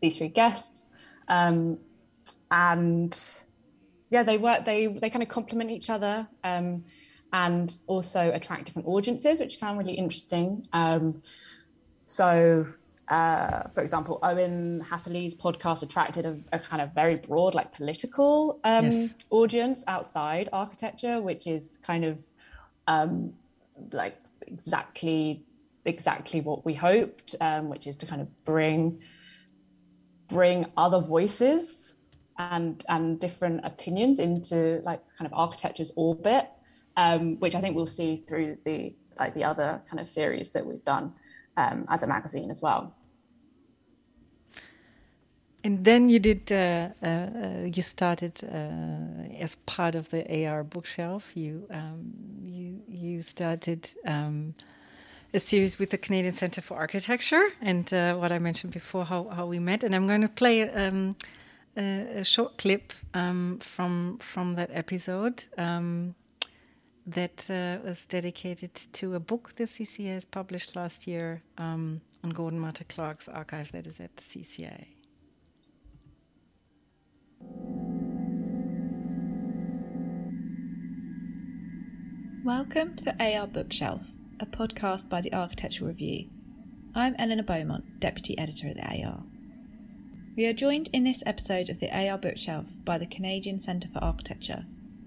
these 0.00 0.16
three 0.18 0.28
guests, 0.28 0.86
um, 1.28 1.76
and 2.50 3.18
yeah, 4.10 4.22
they 4.22 4.38
work. 4.38 4.64
They 4.64 4.86
they 4.86 5.10
kind 5.10 5.22
of 5.22 5.28
complement 5.28 5.70
each 5.70 5.90
other, 5.90 6.26
um, 6.42 6.84
and 7.32 7.74
also 7.86 8.32
attract 8.32 8.66
different 8.66 8.88
audiences, 8.88 9.40
which 9.40 9.56
I 9.56 9.58
found 9.58 9.78
really 9.78 9.94
interesting. 9.94 10.66
Um, 10.72 11.22
so 12.06 12.66
uh, 13.10 13.68
for 13.70 13.82
example, 13.82 14.20
Owen 14.22 14.80
Hatherley's 14.88 15.34
podcast 15.34 15.82
attracted 15.82 16.26
a, 16.26 16.38
a, 16.52 16.60
kind 16.60 16.80
of 16.80 16.94
very 16.94 17.16
broad, 17.16 17.56
like 17.56 17.72
political 17.72 18.60
um, 18.62 18.84
yes. 18.86 19.14
audience 19.30 19.82
outside 19.88 20.48
architecture, 20.52 21.20
which 21.20 21.48
is 21.48 21.76
kind 21.82 22.04
of 22.04 22.24
um, 22.86 23.32
like 23.92 24.16
exactly 24.46 25.44
exactly 25.84 26.40
what 26.40 26.64
we 26.64 26.72
hoped, 26.72 27.34
um, 27.40 27.68
which 27.68 27.88
is 27.88 27.96
to 27.96 28.06
kind 28.06 28.20
of 28.20 28.44
bring 28.44 29.00
bring 30.28 30.66
other 30.76 31.00
voices 31.00 31.96
and 32.38 32.84
and 32.88 33.18
different 33.18 33.60
opinions 33.64 34.20
into 34.20 34.80
like 34.84 35.00
kind 35.18 35.26
of 35.26 35.36
architecture's 35.36 35.90
orbit, 35.96 36.48
um, 36.96 37.40
which 37.40 37.56
I 37.56 37.60
think 37.60 37.74
we'll 37.74 37.88
see 37.88 38.14
through 38.14 38.58
the 38.64 38.94
like 39.18 39.34
the 39.34 39.42
other 39.42 39.82
kind 39.88 39.98
of 39.98 40.08
series 40.08 40.50
that 40.50 40.64
we've 40.64 40.84
done 40.84 41.12
um, 41.56 41.86
as 41.88 42.04
a 42.04 42.06
magazine 42.06 42.52
as 42.52 42.62
well. 42.62 42.94
And 45.62 45.84
then 45.84 46.08
you 46.08 46.18
did. 46.18 46.50
Uh, 46.50 46.88
uh, 47.02 47.66
you 47.66 47.82
started 47.82 48.40
uh, 48.44 49.34
as 49.38 49.56
part 49.66 49.94
of 49.94 50.08
the 50.08 50.46
AR 50.46 50.64
bookshelf. 50.64 51.36
You 51.36 51.66
um, 51.70 52.14
you 52.42 52.80
you 52.88 53.22
started 53.22 53.90
um, 54.06 54.54
a 55.34 55.38
series 55.40 55.78
with 55.78 55.90
the 55.90 55.98
Canadian 55.98 56.34
Centre 56.34 56.62
for 56.62 56.78
Architecture, 56.78 57.50
and 57.60 57.92
uh, 57.92 58.14
what 58.14 58.32
I 58.32 58.38
mentioned 58.38 58.72
before, 58.72 59.04
how 59.04 59.28
how 59.28 59.46
we 59.46 59.58
met. 59.58 59.84
And 59.84 59.94
I'm 59.94 60.06
going 60.06 60.22
to 60.22 60.28
play 60.28 60.68
um, 60.70 61.16
a, 61.76 62.20
a, 62.20 62.24
short 62.24 62.56
clip 62.56 62.94
um, 63.12 63.58
from 63.60 64.18
from 64.20 64.54
that 64.54 64.70
episode 64.72 65.44
um, 65.58 66.14
that 67.06 67.50
uh, 67.50 67.84
was 67.84 68.06
dedicated 68.06 68.74
to 68.94 69.14
a 69.14 69.20
book 69.20 69.52
the 69.56 69.64
CCA 69.64 70.14
has 70.14 70.24
published 70.24 70.74
last 70.74 71.06
year 71.06 71.42
um, 71.58 72.00
on 72.24 72.30
Gordon 72.30 72.60
Matta 72.60 72.84
Clark's 72.84 73.28
archive 73.28 73.72
that 73.72 73.86
is 73.86 74.00
at 74.00 74.16
the 74.16 74.22
CCA. 74.22 74.86
Welcome 82.44 82.94
to 82.96 83.04
the 83.04 83.22
AR 83.22 83.46
Bookshelf, 83.46 84.12
a 84.40 84.46
podcast 84.46 85.10
by 85.10 85.20
the 85.20 85.34
Architectural 85.34 85.88
Review. 85.88 86.30
I'm 86.94 87.14
Eleanor 87.18 87.42
Beaumont, 87.42 88.00
Deputy 88.00 88.38
Editor 88.38 88.68
at 88.68 88.76
the 88.76 89.04
AR. 89.04 89.22
We 90.38 90.46
are 90.46 90.54
joined 90.54 90.88
in 90.94 91.04
this 91.04 91.22
episode 91.26 91.68
of 91.68 91.80
the 91.80 91.94
AR 91.94 92.16
Bookshelf 92.16 92.70
by 92.82 92.96
the 92.96 93.04
Canadian 93.04 93.60
Centre 93.60 93.90
for 93.92 94.02
Architecture, 94.02 94.64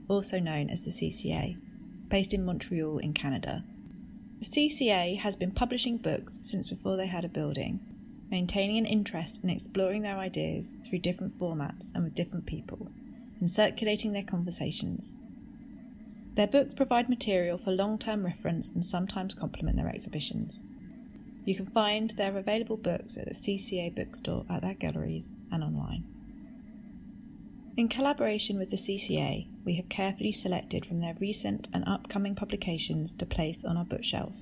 also 0.08 0.40
known 0.40 0.70
as 0.70 0.86
the 0.86 0.92
CCA, 0.92 1.58
based 2.08 2.36
in 2.36 2.46
Montreal 2.46 3.00
in 3.00 3.14
Canada. 3.14 3.64
The 4.40 4.46
CCA 4.46 5.18
has 5.18 5.36
been 5.36 5.52
publishing 5.52 5.98
books 5.98 6.40
since 6.44 6.70
before 6.70 6.98
they 6.98 7.08
had 7.08 7.26
a 7.26 7.30
building 7.30 7.80
maintaining 8.30 8.78
an 8.78 8.86
interest 8.86 9.44
in 9.44 9.50
exploring 9.50 10.04
their 10.04 10.18
ideas 10.18 10.76
through 10.88 11.00
different 11.00 11.34
formats 11.34 11.94
and 11.96 12.04
with 12.04 12.14
different 12.14 12.46
people, 12.46 12.92
and 13.40 13.50
circulating 13.50 14.12
their 14.12 14.24
conversations. 14.24 15.18
Their 16.36 16.48
books 16.48 16.74
provide 16.74 17.10
material 17.10 17.58
for 17.58 17.72
long 17.72 17.98
term 17.98 18.26
reference 18.26 18.70
and 18.72 18.84
sometimes 18.84 19.34
complement 19.34 19.78
their 19.78 19.90
exhibitions. 19.90 20.64
You 21.46 21.56
can 21.56 21.66
find 21.66 22.12
their 22.12 22.36
available 22.38 22.78
books 22.78 23.18
at 23.18 23.28
the 23.28 23.34
CCA 23.34 23.94
bookstore 23.94 24.46
at 24.50 24.62
their 24.62 24.74
galleries 24.74 25.36
and 25.52 25.64
online. 25.64 26.06
In 27.76 27.88
collaboration 27.88 28.58
with 28.58 28.70
the 28.70 28.78
CCA, 28.78 29.48
we 29.66 29.76
have 29.76 29.90
carefully 29.90 30.32
selected 30.32 30.86
from 30.86 31.02
their 31.02 31.16
recent 31.20 31.68
and 31.74 31.84
upcoming 31.88 32.36
publications 32.36 33.16
to 33.16 33.26
place 33.26 33.66
on 33.66 33.78
our 33.78 33.86
bookshelf 33.86 34.36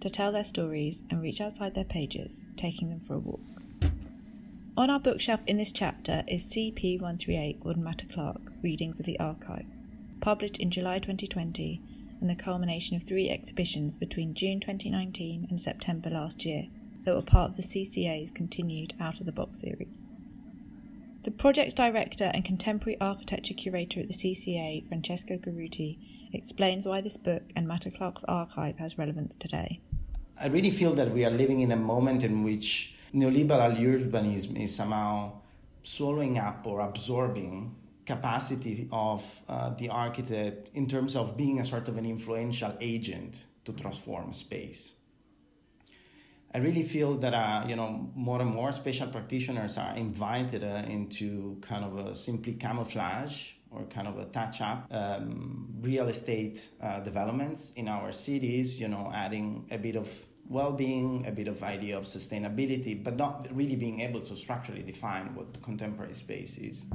to 0.00 0.10
tell 0.10 0.32
their 0.32 0.44
stories 0.44 1.02
and 1.10 1.22
reach 1.22 1.40
outside 1.40 1.74
their 1.74 1.84
pages, 1.84 2.44
taking 2.56 2.90
them 2.90 3.00
for 3.00 3.14
a 3.14 3.18
walk. 3.18 3.40
On 4.76 4.90
our 4.90 5.00
bookshelf 5.00 5.40
in 5.46 5.56
this 5.56 5.72
chapter 5.72 6.22
is 6.28 6.52
CP138 6.52 7.60
Gordon 7.60 7.82
Matta 7.82 8.06
Clark 8.06 8.52
Readings 8.62 9.00
of 9.00 9.06
the 9.06 9.18
Archive, 9.18 9.64
published 10.20 10.58
in 10.58 10.70
July 10.70 10.98
2020 10.98 11.80
and 12.20 12.30
the 12.30 12.34
culmination 12.34 12.96
of 12.96 13.02
three 13.02 13.28
exhibitions 13.28 13.96
between 13.96 14.34
June 14.34 14.60
2019 14.60 15.46
and 15.50 15.60
September 15.60 16.10
last 16.10 16.44
year 16.44 16.68
that 17.04 17.14
were 17.14 17.22
part 17.22 17.50
of 17.50 17.56
the 17.56 17.62
CCA's 17.62 18.30
continued 18.30 18.94
Out 19.00 19.20
of 19.20 19.26
the 19.26 19.32
Box 19.32 19.60
series. 19.60 20.08
The 21.22 21.30
project's 21.30 21.74
director 21.74 22.30
and 22.32 22.44
contemporary 22.44 23.00
architecture 23.00 23.54
curator 23.54 24.00
at 24.00 24.08
the 24.08 24.14
CCA, 24.14 24.86
Francesco 24.86 25.36
Garutti, 25.36 25.98
explains 26.32 26.86
why 26.86 27.00
this 27.00 27.16
book 27.16 27.42
and 27.54 27.66
Matta 27.66 27.90
Clark's 27.90 28.24
archive 28.24 28.78
has 28.78 28.98
relevance 28.98 29.34
today. 29.34 29.80
I 30.40 30.48
really 30.48 30.70
feel 30.70 30.92
that 30.92 31.12
we 31.12 31.24
are 31.24 31.30
living 31.30 31.60
in 31.60 31.72
a 31.72 31.76
moment 31.76 32.22
in 32.22 32.42
which 32.44 32.94
neoliberal 33.14 33.76
urbanism 33.76 34.62
is 34.62 34.74
somehow 34.74 35.40
swallowing 35.82 36.38
up 36.38 36.66
or 36.66 36.80
absorbing 36.80 37.74
capacity 38.06 38.88
of 38.92 39.22
uh, 39.48 39.70
the 39.70 39.88
architect 39.90 40.70
in 40.74 40.88
terms 40.88 41.16
of 41.16 41.36
being 41.36 41.58
a 41.60 41.64
sort 41.64 41.88
of 41.88 41.98
an 41.98 42.06
influential 42.06 42.72
agent 42.80 43.44
to 43.64 43.72
transform 43.72 44.32
space. 44.32 44.94
I 46.54 46.58
really 46.58 46.84
feel 46.84 47.16
that 47.18 47.34
uh, 47.34 47.64
you 47.68 47.76
know 47.76 48.10
more 48.14 48.40
and 48.40 48.50
more 48.50 48.72
spatial 48.72 49.08
practitioners 49.08 49.76
are 49.76 49.94
invited 49.96 50.64
uh, 50.64 50.84
into 50.88 51.58
kind 51.60 51.84
of 51.84 51.98
a 51.98 52.14
simply 52.14 52.54
camouflage 52.54 53.52
or 53.70 53.84
kind 53.84 54.08
of 54.08 54.16
a 54.18 54.24
touch 54.26 54.60
up 54.60 54.86
um, 54.90 55.68
real 55.82 56.08
estate 56.08 56.70
uh, 56.80 57.00
developments 57.00 57.72
in 57.76 57.88
our 57.88 58.12
cities, 58.12 58.80
you 58.80 58.88
know, 58.88 59.10
adding 59.12 59.66
a 59.70 59.76
bit 59.76 59.96
of 59.96 60.08
well-being, 60.48 61.26
a 61.26 61.32
bit 61.32 61.48
of 61.48 61.62
idea 61.62 61.98
of 61.98 62.04
sustainability, 62.04 63.02
but 63.02 63.16
not 63.16 63.48
really 63.50 63.76
being 63.76 64.00
able 64.00 64.20
to 64.20 64.36
structurally 64.36 64.82
define 64.82 65.34
what 65.34 65.52
the 65.52 65.60
contemporary 65.60 66.14
space 66.14 66.56
is. 66.56 66.86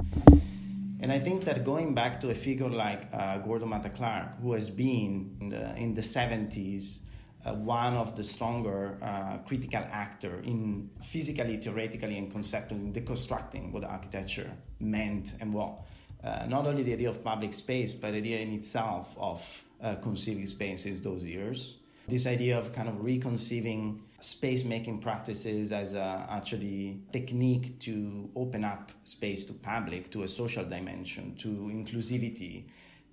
And 1.02 1.10
I 1.10 1.18
think 1.18 1.44
that 1.44 1.64
going 1.64 1.94
back 1.94 2.20
to 2.20 2.30
a 2.30 2.34
figure 2.34 2.68
like 2.68 3.08
uh, 3.12 3.38
Gordon 3.38 3.70
Matta 3.70 3.90
Clark, 3.90 4.40
who 4.40 4.52
has 4.52 4.70
been 4.70 5.36
in 5.40 5.48
the, 5.48 5.76
in 5.76 5.94
the 5.94 6.00
70s 6.00 7.00
uh, 7.44 7.54
one 7.54 7.94
of 7.94 8.14
the 8.14 8.22
stronger 8.22 8.98
uh, 9.02 9.38
critical 9.38 9.82
actor 9.90 10.40
in 10.44 10.88
physically, 11.02 11.56
theoretically, 11.56 12.16
and 12.16 12.30
conceptually 12.30 12.92
deconstructing 12.92 13.72
what 13.72 13.82
architecture 13.82 14.50
meant 14.78 15.34
and 15.40 15.52
what 15.52 15.80
uh, 16.22 16.46
not 16.48 16.68
only 16.68 16.84
the 16.84 16.92
idea 16.92 17.08
of 17.08 17.24
public 17.24 17.52
space, 17.52 17.94
but 17.94 18.12
the 18.12 18.18
idea 18.18 18.38
in 18.38 18.52
itself 18.52 19.16
of 19.18 19.64
uh, 19.82 19.96
conceiving 19.96 20.46
space 20.46 20.86
in 20.86 20.94
those 21.02 21.24
years. 21.24 21.78
This 22.12 22.26
idea 22.26 22.58
of 22.58 22.74
kind 22.74 22.90
of 22.90 23.02
reconceiving 23.02 24.02
space 24.20 24.66
making 24.66 24.98
practices 24.98 25.72
as 25.72 25.94
a 25.94 26.26
actually 26.28 27.00
technique 27.10 27.78
to 27.86 28.28
open 28.36 28.64
up 28.64 28.92
space 29.02 29.46
to 29.46 29.54
public, 29.54 30.10
to 30.10 30.24
a 30.24 30.28
social 30.28 30.62
dimension, 30.62 31.34
to 31.36 31.48
inclusivity, 31.48 32.64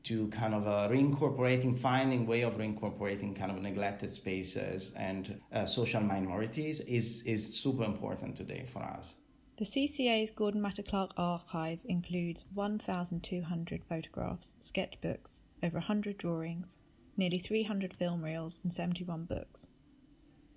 to 0.03 0.27
kind 0.27 0.53
of 0.53 0.68
uh, 0.68 0.89
reincorporating, 0.91 1.77
finding 1.77 2.27
way 2.27 2.41
of 2.41 2.58
reincorporating 2.58 3.34
kind 3.34 3.51
of 3.51 3.62
neglected 3.62 4.10
spaces 4.10 4.91
and 4.98 5.39
uh, 5.53 5.65
social 5.65 6.01
minorities 6.01 6.82
is, 6.82 7.24
is 7.24 7.56
super 7.56 7.86
important 7.86 8.36
today 8.36 8.65
for 8.68 8.84
us. 8.84 9.15
The 9.56 9.63
CCA's 9.63 10.32
Gordon 10.32 10.62
Matta 10.62 10.84
Clark 10.84 11.12
archive 11.15 11.79
includes 11.86 12.44
1,200 12.53 13.82
photographs, 13.86 14.58
sketchbooks, 14.60 15.39
over 15.63 15.77
100 15.77 16.18
drawings, 16.18 16.75
nearly 17.20 17.38
300 17.38 17.94
film 17.94 18.24
reels, 18.24 18.60
and 18.64 18.74
71 18.74 19.26
books. 19.26 19.68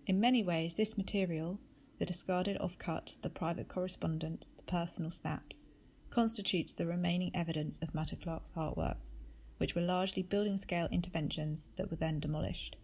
In 0.06 0.20
many 0.20 0.42
ways, 0.42 0.74
this 0.76 0.96
material, 0.96 1.60
the 1.98 2.06
discarded 2.06 2.58
offcuts, 2.58 3.20
the 3.20 3.28
private 3.28 3.68
correspondence, 3.68 4.54
the 4.54 4.62
personal 4.62 5.10
snaps, 5.10 5.68
constitutes 6.08 6.72
the 6.72 6.86
remaining 6.86 7.30
evidence 7.34 7.78
of 7.78 7.94
Matta 7.94 8.16
Clark's 8.16 8.52
artworks, 8.56 9.16
which 9.58 9.74
were 9.74 9.82
largely 9.82 10.22
building 10.22 10.56
scale 10.56 10.88
interventions 10.90 11.70
that 11.76 11.90
were 11.90 11.96
then 11.96 12.20
demolished. 12.20 12.76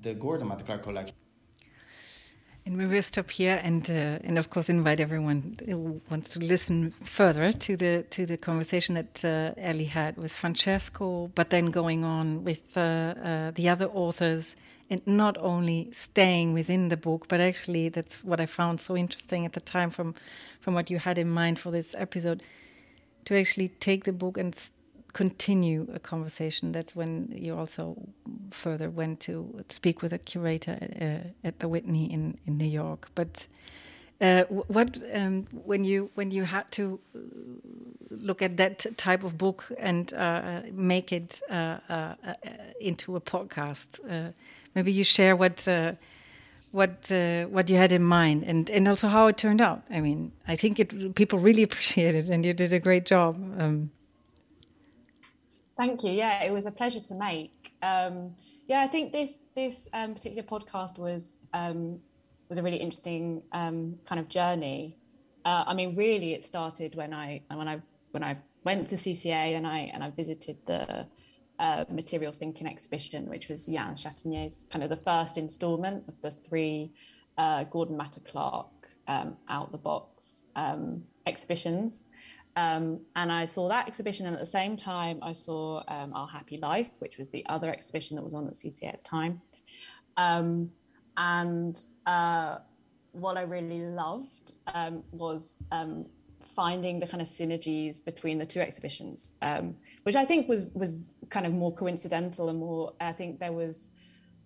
The 0.00 0.14
Gordon 0.14 0.48
Matta 0.48 0.64
Clark 0.64 0.82
collection 0.82 1.16
and 2.70 2.78
we 2.78 2.86
will 2.86 3.02
stop 3.02 3.30
here, 3.30 3.60
and 3.64 3.90
uh, 3.90 4.18
and 4.22 4.38
of 4.38 4.48
course 4.48 4.68
invite 4.68 5.00
everyone 5.00 5.58
who 5.66 6.00
wants 6.08 6.30
to 6.30 6.38
listen 6.38 6.92
further 7.04 7.52
to 7.52 7.76
the 7.76 8.04
to 8.10 8.26
the 8.26 8.36
conversation 8.36 8.94
that 8.94 9.24
uh, 9.24 9.60
Ellie 9.60 9.86
had 9.86 10.16
with 10.16 10.30
Francesco, 10.30 11.32
but 11.34 11.50
then 11.50 11.66
going 11.66 12.04
on 12.04 12.44
with 12.44 12.76
uh, 12.76 12.80
uh, 12.80 13.50
the 13.50 13.68
other 13.68 13.86
authors, 13.86 14.54
and 14.88 15.04
not 15.04 15.36
only 15.38 15.88
staying 15.90 16.52
within 16.52 16.90
the 16.90 16.96
book, 16.96 17.26
but 17.26 17.40
actually 17.40 17.88
that's 17.88 18.22
what 18.22 18.40
I 18.40 18.46
found 18.46 18.80
so 18.80 18.96
interesting 18.96 19.44
at 19.44 19.54
the 19.54 19.60
time 19.60 19.90
from 19.90 20.14
from 20.60 20.74
what 20.74 20.90
you 20.90 21.00
had 21.00 21.18
in 21.18 21.28
mind 21.28 21.58
for 21.58 21.72
this 21.72 21.92
episode, 21.98 22.40
to 23.24 23.36
actually 23.36 23.70
take 23.80 24.04
the 24.04 24.12
book 24.12 24.38
and 24.38 24.54
continue 25.12 25.86
a 25.92 25.98
conversation. 25.98 26.72
That's 26.72 26.94
when 26.94 27.32
you 27.34 27.56
also 27.56 27.96
further 28.50 28.90
went 28.90 29.20
to 29.20 29.64
speak 29.68 30.02
with 30.02 30.12
a 30.12 30.18
curator 30.18 30.78
uh, 31.00 31.46
at 31.46 31.58
the 31.58 31.68
Whitney 31.68 32.12
in, 32.12 32.38
in 32.46 32.58
New 32.58 32.66
York. 32.66 33.08
But 33.14 33.46
uh, 34.20 34.44
what 34.44 34.98
um, 35.14 35.46
when 35.64 35.82
you 35.82 36.10
when 36.14 36.30
you 36.30 36.44
had 36.44 36.70
to 36.72 37.00
look 38.10 38.42
at 38.42 38.56
that 38.58 38.86
type 38.98 39.24
of 39.24 39.38
book 39.38 39.64
and 39.78 40.12
uh, 40.12 40.60
make 40.72 41.10
it 41.10 41.40
uh, 41.50 41.78
uh, 41.88 42.14
uh, 42.26 42.34
into 42.80 43.16
a 43.16 43.20
podcast, 43.20 43.98
maybe 44.74 44.92
you 44.92 45.04
share 45.04 45.34
what 45.34 45.66
what 46.72 47.10
what 47.50 47.70
you 47.70 47.76
had 47.76 47.92
in 47.92 48.02
mind 48.02 48.44
and 48.44 48.68
and 48.68 48.86
also 48.86 49.08
how 49.08 49.26
it 49.26 49.38
turned 49.38 49.62
out. 49.62 49.82
I 49.90 50.00
mean, 50.00 50.32
I 50.46 50.54
think 50.54 50.78
it 50.78 51.14
people 51.14 51.38
really 51.38 51.62
appreciated 51.68 52.28
it, 52.28 52.30
and 52.30 52.44
you 52.44 52.52
did 52.52 52.74
a 52.74 52.78
great 52.78 53.06
job. 53.06 53.36
Um, 53.58 53.90
Thank 55.80 56.04
you. 56.04 56.12
Yeah, 56.12 56.42
it 56.42 56.52
was 56.52 56.66
a 56.66 56.70
pleasure 56.70 57.00
to 57.00 57.14
make. 57.14 57.72
Um, 57.80 58.34
yeah, 58.68 58.82
I 58.82 58.86
think 58.86 59.12
this 59.12 59.44
this 59.56 59.88
um, 59.94 60.12
particular 60.12 60.42
podcast 60.42 60.98
was 60.98 61.38
um, 61.54 62.00
was 62.50 62.58
a 62.58 62.62
really 62.62 62.76
interesting 62.76 63.40
um, 63.52 63.96
kind 64.04 64.20
of 64.20 64.28
journey. 64.28 64.98
Uh, 65.42 65.64
I 65.66 65.72
mean, 65.72 65.96
really, 65.96 66.34
it 66.34 66.44
started 66.44 66.96
when 66.96 67.14
I 67.14 67.40
when 67.48 67.66
I 67.66 67.80
when 68.10 68.22
I 68.22 68.36
went 68.62 68.90
to 68.90 68.96
CCA 68.96 69.56
and 69.56 69.66
I 69.66 69.90
and 69.94 70.04
I 70.04 70.10
visited 70.10 70.58
the 70.66 71.06
uh, 71.58 71.86
material 71.90 72.34
thinking 72.34 72.66
exhibition, 72.66 73.26
which 73.30 73.48
was 73.48 73.66
Yann 73.66 73.94
Chateigné's 73.94 74.66
kind 74.68 74.84
of 74.84 74.90
the 74.90 74.98
first 74.98 75.38
instalment 75.38 76.04
of 76.08 76.20
the 76.20 76.30
three 76.30 76.92
uh, 77.38 77.64
Gordon 77.64 77.96
Matta 77.96 78.20
Clark 78.20 78.68
um, 79.08 79.34
out 79.48 79.72
the 79.72 79.78
box 79.78 80.48
um, 80.56 81.04
exhibitions. 81.26 82.04
Um, 82.56 83.00
and 83.16 83.30
I 83.30 83.44
saw 83.44 83.68
that 83.68 83.86
exhibition, 83.86 84.26
and 84.26 84.34
at 84.34 84.40
the 84.40 84.46
same 84.46 84.76
time, 84.76 85.18
I 85.22 85.32
saw 85.32 85.82
um, 85.88 86.12
Our 86.14 86.26
Happy 86.26 86.56
Life, 86.56 86.94
which 86.98 87.18
was 87.18 87.30
the 87.30 87.44
other 87.46 87.70
exhibition 87.70 88.16
that 88.16 88.22
was 88.22 88.34
on 88.34 88.46
at 88.46 88.54
CCA 88.54 88.88
at 88.88 89.02
the 89.02 89.08
time. 89.08 89.40
Um, 90.16 90.70
and 91.16 91.80
uh, 92.06 92.58
what 93.12 93.36
I 93.36 93.42
really 93.42 93.80
loved 93.80 94.54
um, 94.74 95.02
was 95.12 95.58
um, 95.70 96.06
finding 96.42 96.98
the 96.98 97.06
kind 97.06 97.22
of 97.22 97.28
synergies 97.28 98.04
between 98.04 98.38
the 98.38 98.46
two 98.46 98.60
exhibitions, 98.60 99.34
um, 99.42 99.76
which 100.02 100.16
I 100.16 100.24
think 100.24 100.48
was 100.48 100.72
was 100.74 101.12
kind 101.28 101.46
of 101.46 101.52
more 101.52 101.72
coincidental 101.72 102.48
and 102.48 102.58
more. 102.58 102.94
I 103.00 103.12
think 103.12 103.38
there 103.38 103.52
was, 103.52 103.90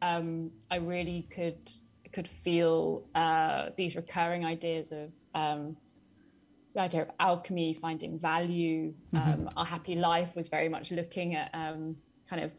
I 0.02 0.76
really 0.80 1.26
could 1.30 1.70
could 2.12 2.28
feel 2.28 3.04
uh, 3.14 3.70
these 3.76 3.96
recurring 3.96 4.44
ideas 4.44 4.92
of 4.92 5.12
the 6.74 6.80
idea 6.80 7.02
of 7.02 7.10
alchemy, 7.20 7.72
finding 7.72 8.18
value. 8.18 8.92
Mm-hmm. 9.14 9.32
Um, 9.32 9.50
Our 9.56 9.64
happy 9.64 9.94
life 9.94 10.36
was 10.36 10.48
very 10.48 10.68
much 10.68 10.90
looking 10.90 11.34
at 11.34 11.50
um, 11.54 11.96
kind 12.28 12.42
of 12.42 12.52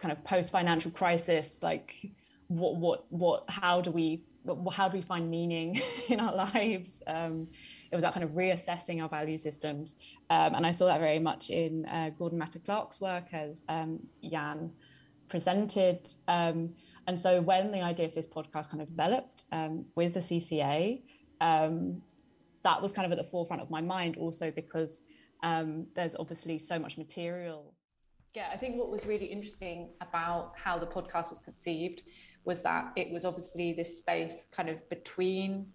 kind 0.00 0.12
of 0.12 0.22
post 0.24 0.50
financial 0.50 0.90
crisis, 0.90 1.62
like 1.62 2.12
what 2.46 2.76
what 2.76 3.12
what 3.12 3.44
how 3.48 3.80
do 3.80 3.90
we 3.90 4.22
how 4.72 4.88
do 4.88 4.96
we 4.96 5.02
find 5.02 5.28
meaning 5.30 5.80
in 6.08 6.20
our 6.20 6.34
lives? 6.34 7.02
Um, 7.06 7.48
it 7.90 7.94
was 7.94 8.02
that 8.02 8.12
kind 8.12 8.22
of 8.22 8.30
reassessing 8.30 9.02
our 9.02 9.08
value 9.08 9.38
systems, 9.38 9.96
um, 10.30 10.54
and 10.54 10.64
I 10.66 10.70
saw 10.70 10.86
that 10.86 11.00
very 11.00 11.18
much 11.18 11.50
in 11.50 11.84
uh, 11.86 12.10
Gordon 12.16 12.38
Matta 12.38 12.58
Clark's 12.60 13.00
work 13.00 13.32
as 13.32 13.64
um, 13.68 14.00
Yann 14.20 14.70
presented. 15.28 16.14
Um, 16.28 16.74
and 17.06 17.18
so 17.18 17.40
when 17.40 17.72
the 17.72 17.80
idea 17.80 18.06
of 18.06 18.14
this 18.14 18.26
podcast 18.26 18.70
kind 18.70 18.82
of 18.82 18.88
developed 18.88 19.46
with 19.94 20.12
the 20.12 20.20
CCA, 20.20 21.00
um, 21.40 22.02
that 22.68 22.82
was 22.82 22.92
kind 22.92 23.06
of 23.06 23.12
at 23.12 23.16
the 23.16 23.24
forefront 23.24 23.62
of 23.62 23.70
my 23.70 23.80
mind 23.80 24.18
also 24.18 24.50
because 24.50 25.00
um, 25.42 25.86
there's 25.94 26.14
obviously 26.16 26.58
so 26.58 26.78
much 26.78 26.98
material. 26.98 27.72
Yeah, 28.34 28.50
I 28.52 28.58
think 28.58 28.76
what 28.76 28.90
was 28.90 29.06
really 29.06 29.24
interesting 29.24 29.88
about 30.02 30.52
how 30.54 30.78
the 30.78 30.86
podcast 30.86 31.30
was 31.30 31.40
conceived 31.40 32.02
was 32.44 32.60
that 32.62 32.92
it 32.94 33.10
was 33.10 33.24
obviously 33.24 33.72
this 33.72 33.96
space 33.96 34.50
kind 34.52 34.68
of 34.68 34.86
between 34.90 35.66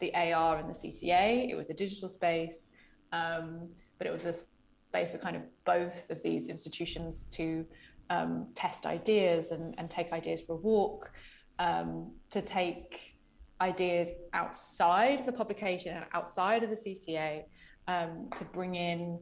the 0.00 0.14
AR 0.14 0.58
and 0.58 0.68
the 0.68 0.74
CCA. 0.74 1.48
It 1.48 1.56
was 1.56 1.70
a 1.70 1.74
digital 1.74 2.10
space, 2.10 2.68
um, 3.12 3.70
but 3.96 4.06
it 4.06 4.12
was 4.12 4.26
a 4.26 4.34
space 4.34 5.10
for 5.10 5.16
kind 5.16 5.34
of 5.34 5.42
both 5.64 6.10
of 6.10 6.22
these 6.22 6.46
institutions 6.46 7.22
to 7.30 7.64
um, 8.10 8.48
test 8.54 8.84
ideas 8.84 9.50
and, 9.50 9.74
and, 9.78 9.90
take 9.90 10.12
ideas 10.12 10.42
for 10.42 10.54
a 10.54 10.56
walk, 10.56 11.12
um, 11.58 12.10
to 12.30 12.40
take 12.40 13.17
ideas 13.60 14.10
outside 14.32 15.24
the 15.24 15.32
publication 15.32 15.96
and 15.96 16.04
outside 16.12 16.62
of 16.62 16.70
the 16.70 16.76
CCA 16.76 17.44
um, 17.88 18.28
to 18.36 18.44
bring 18.44 18.74
in 18.74 19.18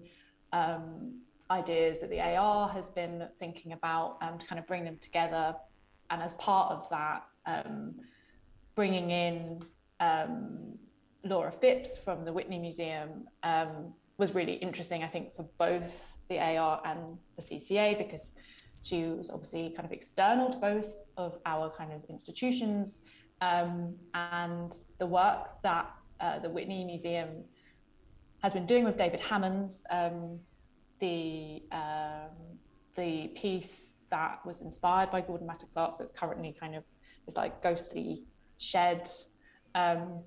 um, 0.52 1.20
ideas 1.50 1.98
that 2.00 2.10
the 2.10 2.20
AR 2.20 2.68
has 2.68 2.90
been 2.90 3.28
thinking 3.38 3.72
about 3.72 4.18
and 4.20 4.40
to 4.40 4.46
kind 4.46 4.58
of 4.58 4.66
bring 4.66 4.84
them 4.84 4.98
together. 5.00 5.54
And 6.10 6.22
as 6.22 6.34
part 6.34 6.72
of 6.72 6.88
that, 6.90 7.24
um, 7.46 7.94
bringing 8.74 9.10
in 9.10 9.60
um, 10.00 10.78
Laura 11.24 11.52
Phipps 11.52 11.96
from 11.98 12.24
the 12.24 12.32
Whitney 12.32 12.58
Museum 12.58 13.26
um, 13.42 13.94
was 14.18 14.34
really 14.34 14.54
interesting, 14.54 15.02
I 15.02 15.08
think, 15.08 15.34
for 15.34 15.44
both 15.58 16.16
the 16.28 16.38
AR 16.38 16.80
and 16.84 17.18
the 17.36 17.42
CCA 17.42 17.98
because 17.98 18.32
she 18.82 19.04
was 19.04 19.30
obviously 19.30 19.70
kind 19.70 19.84
of 19.84 19.92
external 19.92 20.50
to 20.50 20.58
both 20.58 20.94
of 21.16 21.38
our 21.44 21.70
kind 21.70 21.92
of 21.92 22.04
institutions 22.08 23.02
um, 23.40 23.94
and 24.14 24.74
the 24.98 25.06
work 25.06 25.62
that 25.62 25.90
uh, 26.20 26.38
the 26.38 26.48
Whitney 26.48 26.84
Museum 26.84 27.44
has 28.42 28.52
been 28.52 28.66
doing 28.66 28.84
with 28.84 28.96
David 28.96 29.20
Hammons, 29.20 29.84
um, 29.90 30.38
the 31.00 31.62
um, 31.72 32.30
the 32.94 33.28
piece 33.28 33.96
that 34.10 34.44
was 34.46 34.62
inspired 34.62 35.10
by 35.10 35.20
Gordon 35.20 35.46
Matta 35.46 35.66
Clark, 35.74 35.98
that's 35.98 36.12
currently 36.12 36.56
kind 36.58 36.74
of 36.74 36.84
this 37.26 37.36
like 37.36 37.62
ghostly 37.62 38.24
shed, 38.58 39.08
um, 39.74 40.22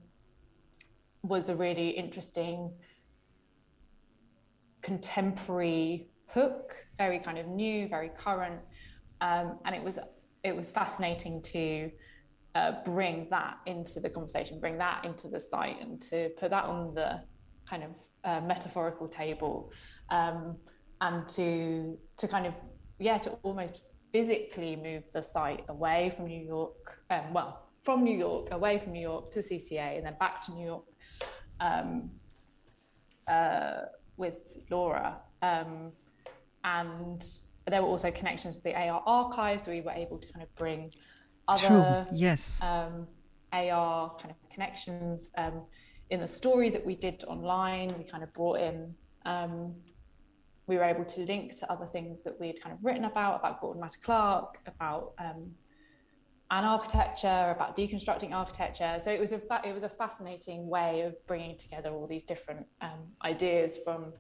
was 1.24 1.50
a 1.50 1.56
really 1.56 1.90
interesting 1.90 2.72
contemporary 4.82 6.10
hook, 6.28 6.76
very 6.98 7.20
kind 7.20 7.38
of 7.38 7.48
new, 7.48 7.88
very 7.88 8.10
current, 8.10 8.62
um, 9.22 9.60
and 9.66 9.76
it 9.76 9.84
was 9.84 9.98
it 10.44 10.56
was 10.56 10.72
fascinating 10.72 11.42
to 11.42 11.92
uh, 12.56 12.74
bring 12.84 13.28
that 13.30 13.58
into 13.66 14.00
the 14.00 14.10
conversation, 14.10 14.60
bring 14.60 14.78
that 14.78 15.06
into 15.06 15.28
the 15.28 15.40
site, 15.40 15.80
and 15.82 16.02
to 16.02 16.30
put 16.40 16.50
that 16.50 16.66
on 16.66 16.94
the 16.94 17.22
kind 17.70 17.84
of 17.84 17.92
uh, 18.24 18.42
metaphorical 18.46 19.08
table, 19.08 19.72
um, 20.10 20.58
and 21.02 21.28
to 21.30 21.98
to 22.18 22.28
kind 22.28 22.46
of 22.46 22.56
yeah 23.00 23.18
to 23.18 23.32
almost 23.44 23.82
physically 24.12 24.76
move 24.76 25.12
the 25.12 25.22
site 25.22 25.64
away 25.70 26.12
from 26.16 26.26
New 26.26 26.44
York, 26.44 27.02
um, 27.12 27.34
well 27.34 27.70
from 27.84 28.04
New 28.04 28.18
York 28.18 28.50
away 28.52 28.78
from 28.78 28.94
New 28.94 29.02
York 29.02 29.32
to 29.32 29.40
CCA 29.40 29.98
and 29.98 30.06
then 30.06 30.16
back 30.20 30.42
to 30.46 30.52
New 30.52 30.66
York 30.66 30.84
um, 31.60 32.10
uh, 33.28 33.82
with 34.18 34.58
Laura, 34.70 35.18
um, 35.42 35.92
and 36.64 37.24
there 37.68 37.82
were 37.82 37.88
also 37.88 38.10
connections 38.12 38.58
to 38.58 38.64
the 38.64 38.76
AR 38.76 39.04
archives. 39.06 39.68
We 39.68 39.82
were 39.82 39.92
able 39.92 40.18
to 40.18 40.34
kind 40.34 40.44
of 40.44 40.54
bring 40.56 40.92
other 41.50 42.06
True. 42.08 42.18
yes 42.18 42.58
um, 42.62 43.08
AR 43.52 44.16
kind 44.18 44.32
of 44.32 44.50
connections 44.50 45.32
um, 45.38 45.64
in 46.10 46.20
the 46.20 46.28
story 46.28 46.70
that 46.70 46.86
we 46.86 46.96
did 46.96 47.24
online. 47.26 47.96
We 47.98 48.04
kind 48.04 48.24
of 48.24 48.34
brought 48.34 48.60
in. 48.60 48.94
Um, 49.26 49.76
we 50.68 50.78
were 50.78 50.84
able 50.84 51.06
to 51.06 51.22
link 51.22 51.56
to 51.56 51.72
other 51.72 51.86
things 51.86 52.24
that 52.24 52.40
we 52.40 52.48
had 52.48 52.62
kind 52.62 52.74
of 52.74 52.84
written 52.84 53.06
about 53.06 53.40
about 53.40 53.60
Gordon 53.60 53.82
Matta 53.82 54.00
Clark, 54.00 54.60
about 54.68 55.14
um, 55.18 55.52
an 56.52 56.64
architecture, 56.64 57.54
about 57.56 57.76
deconstructing 57.76 58.34
architecture. 58.34 59.00
So 59.04 59.12
it 59.12 59.20
was 59.20 59.32
a 59.32 59.40
fa- 59.40 59.62
it 59.66 59.74
was 59.74 59.84
a 59.84 59.90
fascinating 59.90 60.68
way 60.68 61.02
of 61.02 61.16
bringing 61.28 61.58
together 61.58 61.92
all 61.92 62.08
these 62.08 62.24
different 62.24 62.66
um, 62.82 63.00
ideas 63.24 63.80
from 63.84 64.14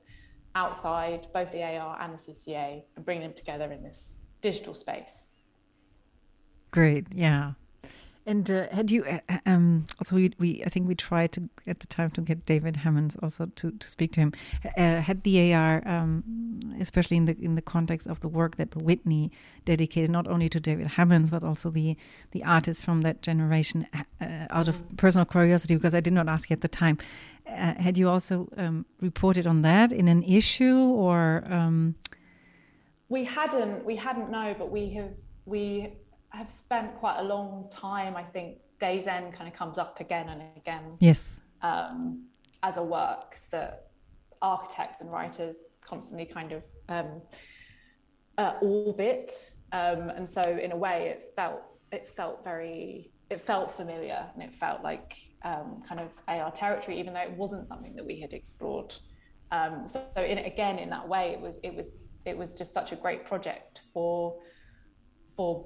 outside 0.56 1.28
both 1.34 1.52
the 1.52 1.64
AR 1.64 2.02
and 2.02 2.14
the 2.14 2.18
CCA 2.18 2.84
and 2.96 3.06
bringing 3.06 3.24
them 3.24 3.34
together 3.34 3.72
in 3.72 3.84
this 3.84 4.22
digital 4.42 4.74
space. 4.74 5.32
Great, 6.72 7.08
yeah. 7.14 7.54
And 8.30 8.52
uh, 8.52 8.68
had 8.72 8.92
you 8.92 9.06
uh, 9.06 9.40
um, 9.48 9.86
also 10.00 10.16
we, 10.16 10.32
we, 10.38 10.62
I 10.64 10.70
think 10.70 10.88
we 10.88 10.94
tried 10.94 11.32
to 11.32 11.50
at 11.66 11.80
the 11.80 11.88
time 11.88 12.12
to 12.12 12.22
get 12.22 12.46
David 12.46 12.76
Hammons 12.76 13.18
also 13.24 13.48
to, 13.56 13.72
to 13.72 13.88
speak 13.88 14.12
to 14.12 14.20
him. 14.20 14.34
Uh, 14.78 15.02
had 15.02 15.24
the 15.24 15.52
AR, 15.52 15.82
um, 15.88 16.24
especially 16.80 17.18
in 17.18 17.26
the 17.26 17.36
in 17.42 17.56
the 17.56 17.62
context 17.64 18.06
of 18.06 18.20
the 18.20 18.28
work 18.28 18.58
that 18.58 18.76
Whitney 18.76 19.32
dedicated 19.66 20.12
not 20.12 20.28
only 20.28 20.48
to 20.50 20.60
David 20.60 20.86
Hammons 20.88 21.32
but 21.32 21.44
also 21.44 21.72
the 21.72 21.98
the 22.30 22.44
artists 22.44 22.84
from 22.84 23.02
that 23.02 23.24
generation, 23.24 23.88
uh, 24.22 24.26
out 24.52 24.68
of 24.68 24.76
personal 24.96 25.26
curiosity 25.26 25.74
because 25.74 25.96
I 25.96 26.00
did 26.00 26.14
not 26.14 26.30
ask 26.30 26.52
you 26.52 26.54
at 26.54 26.62
the 26.62 26.68
time. 26.68 27.00
Uh, 27.48 27.74
had 27.82 27.98
you 27.98 28.10
also 28.10 28.48
um, 28.58 28.86
reported 29.02 29.48
on 29.48 29.64
that 29.64 29.92
in 29.92 30.08
an 30.08 30.22
issue 30.22 30.78
or? 30.78 31.44
Um, 31.50 31.96
we 33.08 33.24
hadn't. 33.24 33.86
We 33.86 33.96
hadn't. 33.96 34.30
No, 34.30 34.54
but 34.56 34.70
we 34.70 34.92
have. 34.92 35.16
We 35.46 35.94
have 36.32 36.52
spent 36.52 36.96
quite 36.96 37.20
a 37.20 37.24
long 37.24 37.68
time. 37.72 38.16
I 38.16 38.24
think 38.24 38.58
Days 38.80 39.08
End 39.08 39.34
kind 39.34 39.48
of 39.48 39.54
comes 39.54 39.78
up 39.78 40.00
again 40.00 40.30
and 40.30 40.44
again. 40.56 40.98
Yes. 41.00 41.40
Um, 41.62 42.26
as 42.64 42.78
a 42.78 42.84
work 42.84 43.38
that 43.52 43.88
architects 44.42 45.02
and 45.02 45.12
writers 45.12 45.64
constantly 45.82 46.26
kind 46.26 46.52
of 46.52 46.66
um, 46.88 47.22
uh, 48.38 48.54
orbit, 48.62 49.54
um, 49.72 50.10
and 50.10 50.28
so 50.28 50.42
in 50.42 50.72
a 50.72 50.78
way, 50.78 51.10
it 51.10 51.34
felt 51.36 51.62
it 51.92 52.08
felt 52.08 52.44
very 52.44 53.12
it 53.30 53.40
felt 53.40 53.72
familiar 53.72 54.26
and 54.34 54.42
it 54.42 54.54
felt 54.54 54.84
like 54.84 55.16
um, 55.44 55.82
kind 55.88 56.02
of 56.02 56.12
AR 56.28 56.52
territory, 56.52 57.00
even 57.00 57.14
though 57.14 57.22
it 57.22 57.32
wasn't 57.32 57.68
something 57.68 57.96
that 57.96 58.06
we 58.06 58.20
had 58.20 58.34
explored. 58.34 58.94
Um, 59.52 59.86
so 59.86 60.04
in, 60.16 60.40
again, 60.40 60.80
in 60.80 60.90
that 60.90 61.08
way, 61.08 61.32
it 61.32 61.42
was 61.42 61.60
it 61.64 61.74
was 61.74 61.98
it 62.26 62.38
was 62.38 62.56
just 62.56 62.74
such 62.74 62.92
a 62.92 62.96
great 62.96 63.26
project 63.26 63.82
for 63.94 64.40
for 65.36 65.66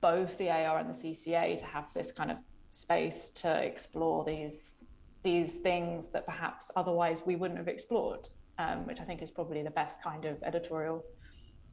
both 0.00 0.36
the 0.38 0.50
AR 0.50 0.78
and 0.78 0.88
the 0.88 0.94
CCA 0.94 1.58
to 1.58 1.66
have 1.66 1.92
this 1.92 2.12
kind 2.12 2.30
of 2.30 2.38
space 2.70 3.30
to 3.30 3.62
explore 3.62 4.24
these 4.24 4.84
these 5.22 5.54
things 5.54 6.06
that 6.12 6.24
perhaps 6.24 6.70
otherwise 6.76 7.22
we 7.26 7.34
wouldn't 7.34 7.58
have 7.58 7.66
explored, 7.66 8.28
um, 8.58 8.86
which 8.86 9.00
I 9.00 9.04
think 9.04 9.22
is 9.22 9.30
probably 9.30 9.60
the 9.62 9.72
best 9.72 10.00
kind 10.00 10.24
of 10.24 10.40
editorial 10.44 11.04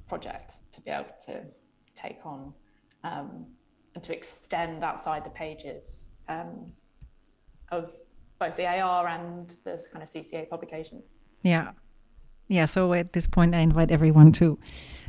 project 0.08 0.60
to 0.72 0.82
be 0.82 0.90
able 0.90 1.14
to 1.28 1.44
take 1.94 2.26
on 2.26 2.52
um, 3.04 3.46
and 3.94 4.04
to 4.04 4.12
extend 4.12 4.84
outside 4.84 5.24
the 5.24 5.30
pages 5.30 6.14
um, 6.30 6.72
of 7.72 7.94
both 8.40 8.56
the 8.56 8.66
AR 8.66 9.08
and 9.08 9.56
the 9.64 9.86
kind 9.92 10.02
of 10.02 10.10
CCA 10.10 10.50
publications. 10.50 11.18
Yeah. 11.44 11.72
Yeah, 12.48 12.66
so 12.66 12.94
at 12.94 13.14
this 13.14 13.28
point, 13.28 13.56
I 13.56 13.60
invite 13.60 13.92
everyone 13.92 14.32
to 14.34 14.60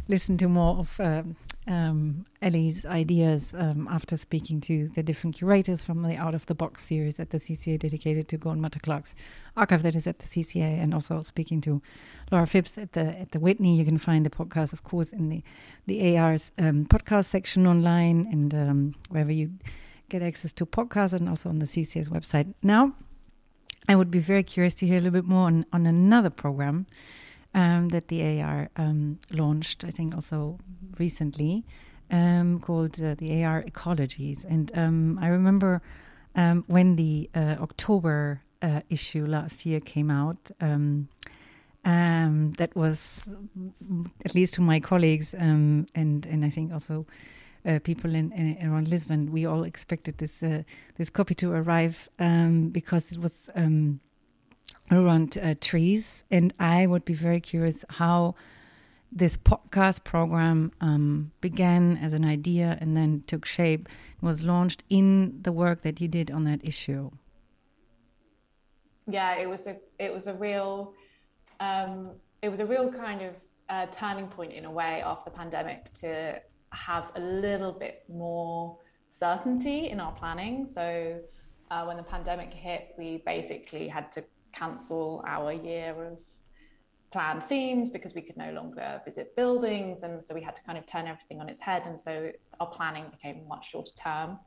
listen 0.07 0.37
to 0.38 0.48
more 0.48 0.77
of 0.79 1.00
um, 1.00 1.37
um, 1.66 2.27
Ellie's 2.42 2.85
ideas 2.85 3.55
um, 3.57 3.88
after 3.90 4.16
speaking 4.16 4.61
to 4.62 4.88
the 4.88 5.03
different 5.03 5.37
curators 5.37 5.83
from 5.83 6.03
the 6.03 6.16
Out 6.16 6.35
of 6.35 6.44
the 6.46 6.55
Box 6.55 6.85
series 6.85 7.18
at 7.18 7.31
the 7.31 7.38
CCA 7.38 7.79
dedicated 7.79 8.29
to 8.29 8.37
Gordon 8.37 8.61
Matta 8.61 8.79
Clark's 8.79 9.14
archive 9.57 9.83
that 9.83 9.96
is 9.96 10.07
at 10.07 10.18
the 10.18 10.27
CCA, 10.27 10.83
and 10.83 10.92
also 10.92 11.22
speaking 11.22 11.61
to 11.62 11.81
Laura 12.31 12.46
Phipps 12.46 12.77
at 12.77 12.92
the 12.92 13.18
at 13.18 13.33
the 13.33 13.40
Whitney. 13.40 13.79
You 13.79 13.85
can 13.85 13.98
find 13.98 14.27
the 14.27 14.31
podcast, 14.31 14.72
of 14.72 14.83
course, 14.83 15.12
in 15.12 15.31
the 15.31 15.42
the 15.87 16.18
AR's 16.18 16.53
um, 16.59 16.85
podcast 16.85 17.27
section 17.27 17.66
online 17.66 18.29
and 18.31 18.55
um, 18.55 18.94
wherever 19.09 19.33
you 19.33 19.53
get 20.11 20.22
access 20.22 20.53
to 20.53 20.66
podcasts, 20.66 21.14
and 21.14 21.29
also 21.29 21.48
on 21.48 21.61
the 21.61 21.66
CCA's 21.66 22.11
website. 22.11 22.53
Now, 22.62 22.92
I 23.88 23.96
would 23.96 24.11
be 24.11 24.18
very 24.18 24.42
curious 24.42 24.74
to 24.74 24.87
hear 24.87 24.96
a 24.96 25.00
little 25.00 25.12
bit 25.12 25.24
more 25.24 25.46
on, 25.46 25.64
on 25.72 25.87
another 25.87 26.31
program 26.31 26.87
um, 27.54 27.88
that 27.90 28.08
the 28.08 28.42
AR 28.42 28.68
um, 28.76 29.18
launched, 29.30 29.84
I 29.84 29.90
think 29.90 30.14
also 30.14 30.58
recently, 30.98 31.64
um, 32.10 32.60
called 32.60 33.00
uh, 33.00 33.14
the 33.14 33.44
AR 33.44 33.62
Ecologies. 33.62 34.44
And 34.44 34.70
um, 34.74 35.18
I 35.20 35.28
remember 35.28 35.80
um, 36.34 36.64
when 36.66 36.96
the 36.96 37.30
uh, 37.34 37.56
October 37.60 38.42
uh, 38.60 38.80
issue 38.90 39.24
last 39.26 39.64
year 39.64 39.80
came 39.80 40.10
out, 40.10 40.50
um, 40.60 41.08
that 41.84 42.70
was, 42.74 43.28
at 44.24 44.34
least 44.34 44.54
to 44.54 44.60
my 44.60 44.80
colleagues, 44.80 45.34
and, 45.34 45.86
and 45.94 46.44
I 46.44 46.50
think 46.50 46.72
also 46.72 47.06
uh, 47.66 47.78
people 47.82 48.14
in, 48.14 48.32
in, 48.32 48.68
around 48.68 48.88
Lisbon, 48.88 49.30
we 49.32 49.46
all 49.46 49.64
expected 49.64 50.18
this 50.18 50.42
uh, 50.42 50.62
this 50.96 51.10
copy 51.10 51.34
to 51.34 51.52
arrive 51.52 52.08
because 52.72 53.12
it 53.12 53.18
was 53.18 53.48
around 54.90 55.38
uh, 55.38 55.54
trees. 55.60 56.24
And 56.30 56.52
I 56.58 56.86
would 56.86 57.04
be 57.04 57.14
very 57.14 57.40
curious 57.40 57.84
how 57.90 58.34
this 59.10 59.36
podcast 59.36 60.02
program 60.02 60.72
um, 60.80 61.30
began 61.40 61.96
as 61.98 62.12
an 62.12 62.24
idea 62.24 62.76
and 62.80 62.96
then 62.96 63.22
took 63.26 63.44
shape, 63.44 63.88
was 64.20 64.42
launched 64.42 64.82
in 64.90 65.40
the 65.42 65.52
work 65.52 65.82
that 65.82 66.00
you 66.00 66.08
did 66.08 66.30
on 66.30 66.44
that 66.44 66.60
issue. 66.64 67.10
Yeah, 69.06 69.36
it 69.36 69.48
was 69.48 69.66
a 69.66 69.76
it 69.98 70.12
was 70.12 70.26
a 70.26 70.34
real 70.34 70.94
um, 71.60 72.10
it 72.42 72.48
was 72.48 72.60
a 72.60 72.66
real 72.66 72.90
kind 72.90 73.22
of 73.22 73.34
uh, 73.68 73.86
turning 73.92 74.26
point 74.26 74.52
in 74.52 74.64
a 74.64 74.70
way 74.70 75.02
after 75.04 75.30
the 75.30 75.36
pandemic 75.36 75.92
to 75.94 76.40
have 76.72 77.10
a 77.14 77.20
little 77.20 77.72
bit 77.72 78.02
more 78.08 78.78
certainty 79.08 79.90
in 79.90 80.00
our 80.00 80.12
planning. 80.12 80.66
So 80.66 81.20
uh, 81.70 81.84
when 81.84 81.96
the 81.96 82.02
pandemic 82.02 82.52
hit, 82.52 82.94
we 82.98 83.22
basically 83.24 83.86
had 83.88 84.10
to 84.12 84.24
cancel 84.54 85.22
our 85.26 85.52
year 85.52 85.94
of 86.12 86.20
planned 87.10 87.42
themes 87.42 87.90
because 87.90 88.14
we 88.14 88.20
could 88.20 88.36
no 88.36 88.50
longer 88.52 89.00
visit 89.04 89.36
buildings. 89.36 90.02
And 90.02 90.22
so 90.22 90.34
we 90.34 90.42
had 90.42 90.56
to 90.56 90.62
kind 90.62 90.76
of 90.76 90.84
turn 90.84 91.06
everything 91.06 91.40
on 91.40 91.48
its 91.48 91.60
head. 91.60 91.86
And 91.86 91.98
so 91.98 92.32
our 92.60 92.66
planning 92.66 93.04
became 93.10 93.46
much 93.46 93.70
shorter 93.70 93.92
term, 93.96 94.38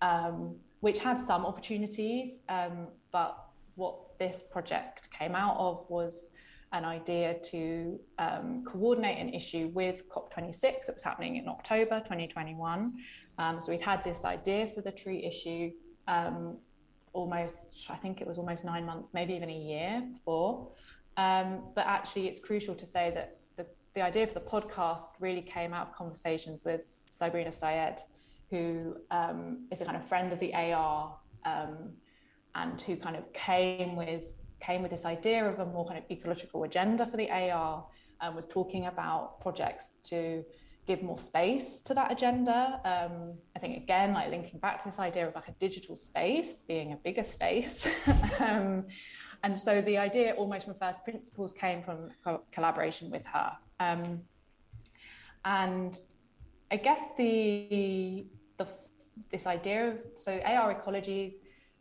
um, 0.00 0.56
which 0.80 0.98
had 0.98 1.18
some 1.18 1.44
opportunities. 1.44 2.40
Um, 2.48 2.88
but 3.10 3.36
what 3.74 4.18
this 4.18 4.44
project 4.48 5.10
came 5.10 5.34
out 5.34 5.56
of 5.58 5.84
was 5.90 6.30
an 6.72 6.84
idea 6.84 7.34
to 7.50 7.98
um, 8.18 8.64
coordinate 8.64 9.18
an 9.18 9.28
issue 9.28 9.70
with 9.74 10.08
COP26 10.08 10.60
that 10.86 10.94
was 10.94 11.02
happening 11.02 11.36
in 11.36 11.48
October 11.48 12.00
2021. 12.00 12.92
Um, 13.38 13.60
so 13.60 13.72
we'd 13.72 13.80
had 13.80 14.04
this 14.04 14.24
idea 14.24 14.66
for 14.68 14.80
the 14.80 14.92
tree 14.92 15.24
issue. 15.24 15.72
Um, 16.06 16.58
almost, 17.14 17.86
I 17.88 17.96
think 17.96 18.20
it 18.20 18.26
was 18.26 18.36
almost 18.36 18.64
nine 18.64 18.84
months, 18.84 19.14
maybe 19.14 19.32
even 19.34 19.48
a 19.48 19.58
year 19.58 20.02
before. 20.12 20.68
Um, 21.16 21.62
but 21.74 21.86
actually, 21.86 22.28
it's 22.28 22.40
crucial 22.40 22.74
to 22.74 22.84
say 22.84 23.10
that 23.14 23.38
the, 23.56 23.66
the 23.94 24.02
idea 24.02 24.26
for 24.26 24.34
the 24.34 24.40
podcast 24.40 25.14
really 25.20 25.40
came 25.40 25.72
out 25.72 25.88
of 25.88 25.94
conversations 25.94 26.64
with 26.64 27.04
Sabrina 27.08 27.52
Syed, 27.52 28.00
who 28.50 28.96
um, 29.10 29.66
is 29.70 29.80
a 29.80 29.84
kind 29.84 29.96
of 29.96 30.04
friend 30.04 30.32
of 30.32 30.38
the 30.40 30.52
AR 30.54 31.16
um, 31.46 31.92
and 32.54 32.80
who 32.82 32.96
kind 32.96 33.16
of 33.16 33.32
came 33.32 33.96
with 33.96 34.34
came 34.60 34.80
with 34.80 34.90
this 34.90 35.04
idea 35.04 35.44
of 35.44 35.58
a 35.58 35.66
more 35.66 35.84
kind 35.84 35.98
of 35.98 36.10
ecological 36.10 36.64
agenda 36.64 37.04
for 37.04 37.18
the 37.18 37.30
AR 37.30 37.84
and 38.22 38.34
was 38.34 38.46
talking 38.46 38.86
about 38.86 39.38
projects 39.40 39.92
to 40.02 40.42
give 40.86 41.02
more 41.02 41.18
space 41.18 41.80
to 41.82 41.94
that 41.94 42.12
agenda. 42.12 42.80
Um, 42.84 43.34
I 43.56 43.58
think 43.58 43.76
again, 43.76 44.12
like 44.12 44.30
linking 44.30 44.60
back 44.60 44.82
to 44.82 44.88
this 44.88 44.98
idea 44.98 45.26
of 45.26 45.34
like 45.34 45.48
a 45.48 45.52
digital 45.52 45.96
space 45.96 46.62
being 46.62 46.92
a 46.92 46.96
bigger 46.96 47.24
space. 47.24 47.88
um, 48.40 48.86
and 49.42 49.58
so 49.58 49.80
the 49.80 49.98
idea 49.98 50.34
almost 50.34 50.66
from 50.66 50.74
first 50.74 51.02
principles 51.04 51.52
came 51.52 51.82
from 51.82 52.10
co- 52.22 52.42
collaboration 52.52 53.10
with 53.10 53.24
her. 53.26 53.52
Um, 53.80 54.20
and 55.44 55.98
I 56.70 56.76
guess 56.76 57.00
the, 57.16 58.26
the 58.56 58.66
this 59.30 59.46
idea 59.46 59.90
of 59.90 60.00
so 60.16 60.40
AR 60.44 60.74
ecologies 60.74 61.34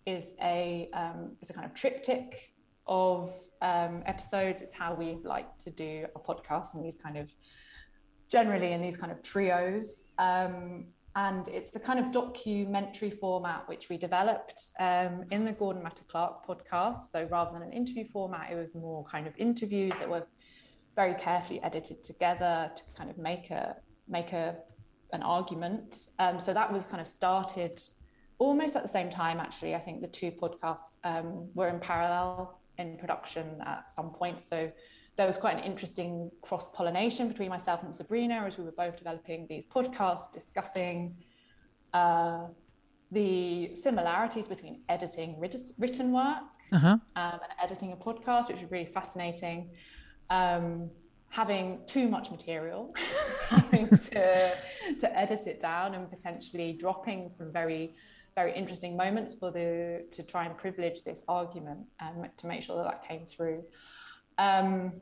is 0.06 0.34
a 0.42 0.90
um, 0.94 1.32
is 1.42 1.50
a 1.50 1.54
kind 1.54 1.66
of 1.66 1.74
triptych 1.74 2.54
of 2.86 3.34
um, 3.62 4.04
episodes. 4.06 4.62
It's 4.62 4.76
how 4.76 4.94
we 4.94 5.18
like 5.24 5.58
to 5.60 5.72
do 5.72 6.06
a 6.16 6.20
podcast 6.20 6.74
and 6.74 6.84
these 6.84 6.98
kind 7.02 7.18
of 7.18 7.30
generally 8.34 8.74
in 8.74 8.82
these 8.82 8.98
kind 8.98 9.12
of 9.12 9.22
trios. 9.22 10.06
Um, 10.18 10.86
and 11.16 11.48
it's 11.48 11.70
the 11.70 11.80
kind 11.80 12.00
of 12.00 12.12
documentary 12.12 13.12
format 13.12 13.70
which 13.70 13.90
we 13.90 13.98
developed 13.98 14.72
um, 14.80 15.26
in 15.30 15.46
the 15.46 15.52
Gordon 15.52 15.84
Matta 15.84 16.04
Clark 16.06 16.44
podcast. 16.48 17.12
So 17.12 17.28
rather 17.30 17.52
than 17.54 17.62
an 17.62 17.72
interview 17.72 18.06
format, 18.06 18.52
it 18.52 18.56
was 18.56 18.74
more 18.74 19.04
kind 19.04 19.28
of 19.28 19.34
interviews 19.38 19.94
that 20.00 20.10
were 20.10 20.26
very 20.96 21.14
carefully 21.14 21.62
edited 21.62 22.04
together 22.04 22.72
to 22.76 22.84
kind 22.98 23.12
of 23.12 23.20
make 23.20 23.52
a 23.52 23.76
make 24.08 24.34
a 24.34 24.56
an 25.12 25.22
argument. 25.22 26.08
Um, 26.18 26.40
so 26.40 26.56
that 26.56 26.74
was 26.74 26.88
kind 26.88 27.02
of 27.02 27.08
started 27.08 27.80
almost 28.40 28.76
at 28.76 28.82
the 28.82 28.90
same 28.90 29.12
time. 29.12 29.40
Actually, 29.40 29.76
I 29.76 29.80
think 29.80 30.02
the 30.02 30.08
two 30.08 30.32
podcasts 30.32 30.98
um, 31.04 31.48
were 31.54 31.68
in 31.68 31.80
parallel 31.80 32.60
in 32.80 32.98
production 32.98 33.46
at 33.64 33.92
some 33.92 34.10
point. 34.10 34.42
So 34.42 34.72
there 35.16 35.28
was 35.28 35.38
quite 35.38 35.58
an 35.58 35.64
interesting 35.64 36.32
cross 36.42 36.68
pollination 36.72 37.28
between 37.28 37.50
myself 37.50 37.84
and 37.84 37.94
Sabrina 37.94 38.44
as 38.48 38.58
we 38.58 38.64
were 38.64 38.72
both 38.72 38.98
developing 38.98 39.46
these 39.48 39.66
podcasts, 39.66 40.32
discussing 40.32 41.16
uh, 41.94 42.48
the 43.12 43.76
similarities 43.76 44.48
between 44.48 44.82
editing 44.90 45.40
written 45.40 46.12
work 46.12 46.44
uh-huh. 46.72 46.88
um, 46.88 47.00
and 47.16 47.54
editing 47.62 47.92
a 47.92 47.96
podcast, 47.96 48.48
which 48.48 48.62
was 48.62 48.72
really 48.72 48.86
fascinating. 48.86 49.70
Um, 50.30 50.90
having 51.30 51.80
too 51.88 52.08
much 52.08 52.30
material, 52.30 52.94
having 53.50 53.88
to, 54.10 54.56
to 55.00 55.18
edit 55.18 55.48
it 55.48 55.60
down 55.60 55.96
and 55.96 56.10
potentially 56.10 56.74
dropping 56.74 57.30
some 57.30 57.52
very 57.52 57.94
very 58.36 58.54
interesting 58.54 58.98
moments 58.98 59.34
for 59.34 59.52
the 59.52 60.06
to 60.12 60.24
try 60.24 60.46
and 60.46 60.58
privilege 60.58 61.04
this 61.04 61.24
argument 61.28 61.82
and 62.00 62.30
to 62.38 62.48
make 62.48 62.64
sure 62.64 62.78
that 62.78 62.86
that 62.86 63.08
came 63.08 63.26
through. 63.26 63.64
Um, 64.38 64.94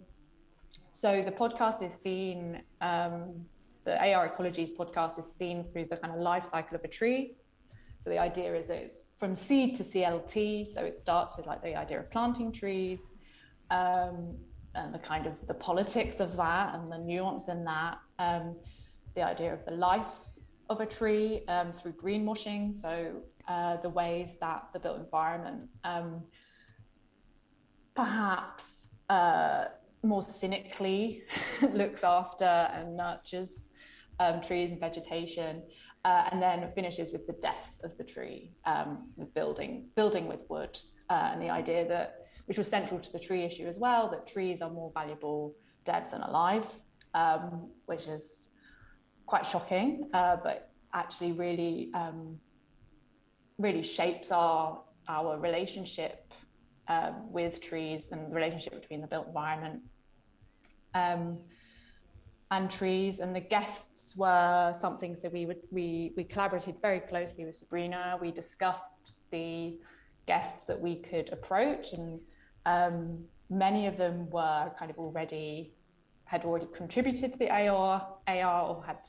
so 0.91 1.21
the 1.21 1.31
podcast 1.31 1.81
is 1.81 1.93
seen, 1.93 2.61
um, 2.81 3.45
the 3.83 3.97
AR 4.13 4.29
Ecologies 4.29 4.75
podcast 4.75 5.17
is 5.17 5.31
seen 5.31 5.65
through 5.71 5.85
the 5.85 5.97
kind 5.97 6.13
of 6.13 6.19
life 6.19 6.45
cycle 6.45 6.75
of 6.75 6.83
a 6.83 6.87
tree. 6.87 7.35
So 7.99 8.09
the 8.09 8.17
idea 8.17 8.53
is 8.55 8.65
that 8.65 8.77
it's 8.77 9.05
from 9.17 9.35
seed 9.35 9.75
to 9.75 9.83
CLT. 9.83 10.67
So 10.67 10.83
it 10.83 10.95
starts 10.95 11.37
with 11.37 11.45
like 11.47 11.61
the 11.61 11.75
idea 11.75 11.99
of 11.99 12.09
planting 12.09 12.51
trees 12.51 13.11
um, 13.69 14.35
and 14.75 14.93
the 14.93 14.99
kind 14.99 15.27
of 15.27 15.45
the 15.47 15.53
politics 15.53 16.19
of 16.19 16.35
that 16.37 16.75
and 16.75 16.91
the 16.91 16.97
nuance 16.97 17.47
in 17.47 17.63
that. 17.65 17.99
Um, 18.19 18.55
the 19.13 19.21
idea 19.21 19.53
of 19.53 19.63
the 19.65 19.71
life 19.71 20.31
of 20.69 20.79
a 20.79 20.85
tree 20.85 21.43
um, 21.47 21.71
through 21.71 21.93
greenwashing. 21.93 22.73
So 22.73 23.21
uh, 23.47 23.77
the 23.77 23.89
ways 23.89 24.37
that 24.39 24.69
the 24.73 24.79
built 24.79 24.99
environment 24.99 25.69
um, 25.83 26.23
perhaps 27.93 28.80
uh, 29.11 29.65
more 30.03 30.21
cynically 30.21 31.23
looks 31.73 32.03
after 32.03 32.45
and 32.45 32.95
nurtures 32.95 33.69
um, 34.19 34.39
trees 34.41 34.71
and 34.71 34.79
vegetation, 34.79 35.63
uh, 36.05 36.29
and 36.31 36.41
then 36.41 36.71
finishes 36.73 37.11
with 37.11 37.27
the 37.27 37.33
death 37.33 37.73
of 37.83 37.95
the 37.97 38.03
tree, 38.03 38.51
um, 38.65 39.09
with 39.17 39.33
building 39.33 39.89
building 39.95 40.27
with 40.27 40.41
wood, 40.49 40.77
uh, 41.09 41.29
and 41.31 41.41
the 41.41 41.49
idea 41.49 41.87
that 41.87 42.27
which 42.45 42.57
was 42.57 42.67
central 42.67 42.99
to 42.99 43.11
the 43.11 43.19
tree 43.19 43.43
issue 43.43 43.67
as 43.67 43.79
well, 43.79 44.09
that 44.09 44.25
trees 44.25 44.61
are 44.61 44.69
more 44.69 44.91
valuable 44.93 45.55
dead 45.85 46.09
than 46.11 46.21
alive, 46.21 46.67
um, 47.13 47.69
which 47.85 48.07
is 48.07 48.49
quite 49.25 49.45
shocking, 49.45 50.09
uh, 50.13 50.37
but 50.43 50.71
actually 50.93 51.31
really 51.33 51.91
um, 51.93 52.37
really 53.57 53.83
shapes 53.83 54.31
our 54.31 54.83
our 55.07 55.37
relationship 55.39 56.30
uh, 56.87 57.11
with 57.29 57.61
trees 57.61 58.09
and 58.11 58.31
the 58.31 58.35
relationship 58.35 58.79
between 58.79 59.01
the 59.01 59.07
built 59.07 59.27
environment 59.27 59.81
um, 60.93 61.37
and 62.51 62.69
trees. 62.69 63.19
And 63.19 63.35
the 63.35 63.41
guests 63.41 64.15
were 64.15 64.73
something. 64.75 65.15
So 65.15 65.29
we 65.29 65.45
would 65.45 65.67
we 65.71 66.13
we 66.17 66.23
collaborated 66.23 66.75
very 66.81 66.99
closely 66.99 67.45
with 67.45 67.55
Sabrina. 67.55 68.17
We 68.21 68.31
discussed 68.31 69.15
the 69.31 69.79
guests 70.25 70.65
that 70.65 70.79
we 70.79 70.95
could 70.95 71.31
approach, 71.31 71.93
and 71.93 72.19
um, 72.65 73.23
many 73.49 73.87
of 73.87 73.97
them 73.97 74.29
were 74.29 74.71
kind 74.77 74.91
of 74.91 74.97
already 74.97 75.73
had 76.25 76.45
already 76.45 76.67
contributed 76.73 77.33
to 77.33 77.39
the 77.39 77.49
AR 77.49 78.07
AR 78.27 78.61
or 78.67 78.83
had 78.85 78.99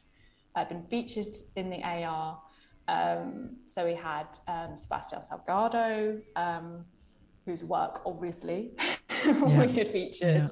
uh, 0.56 0.64
been 0.64 0.82
featured 0.84 1.36
in 1.56 1.70
the 1.70 1.82
AR. 1.82 2.40
Um, 2.88 3.56
so 3.64 3.84
we 3.84 3.94
had 3.94 4.26
um, 4.48 4.76
Sebastian 4.76 5.20
Salgado, 5.20 6.20
um, 6.36 6.84
whose 7.44 7.64
work 7.64 8.02
obviously 8.06 8.72
yeah. 9.26 9.60
we 9.60 9.72
had 9.72 9.88
featured. 9.88 10.50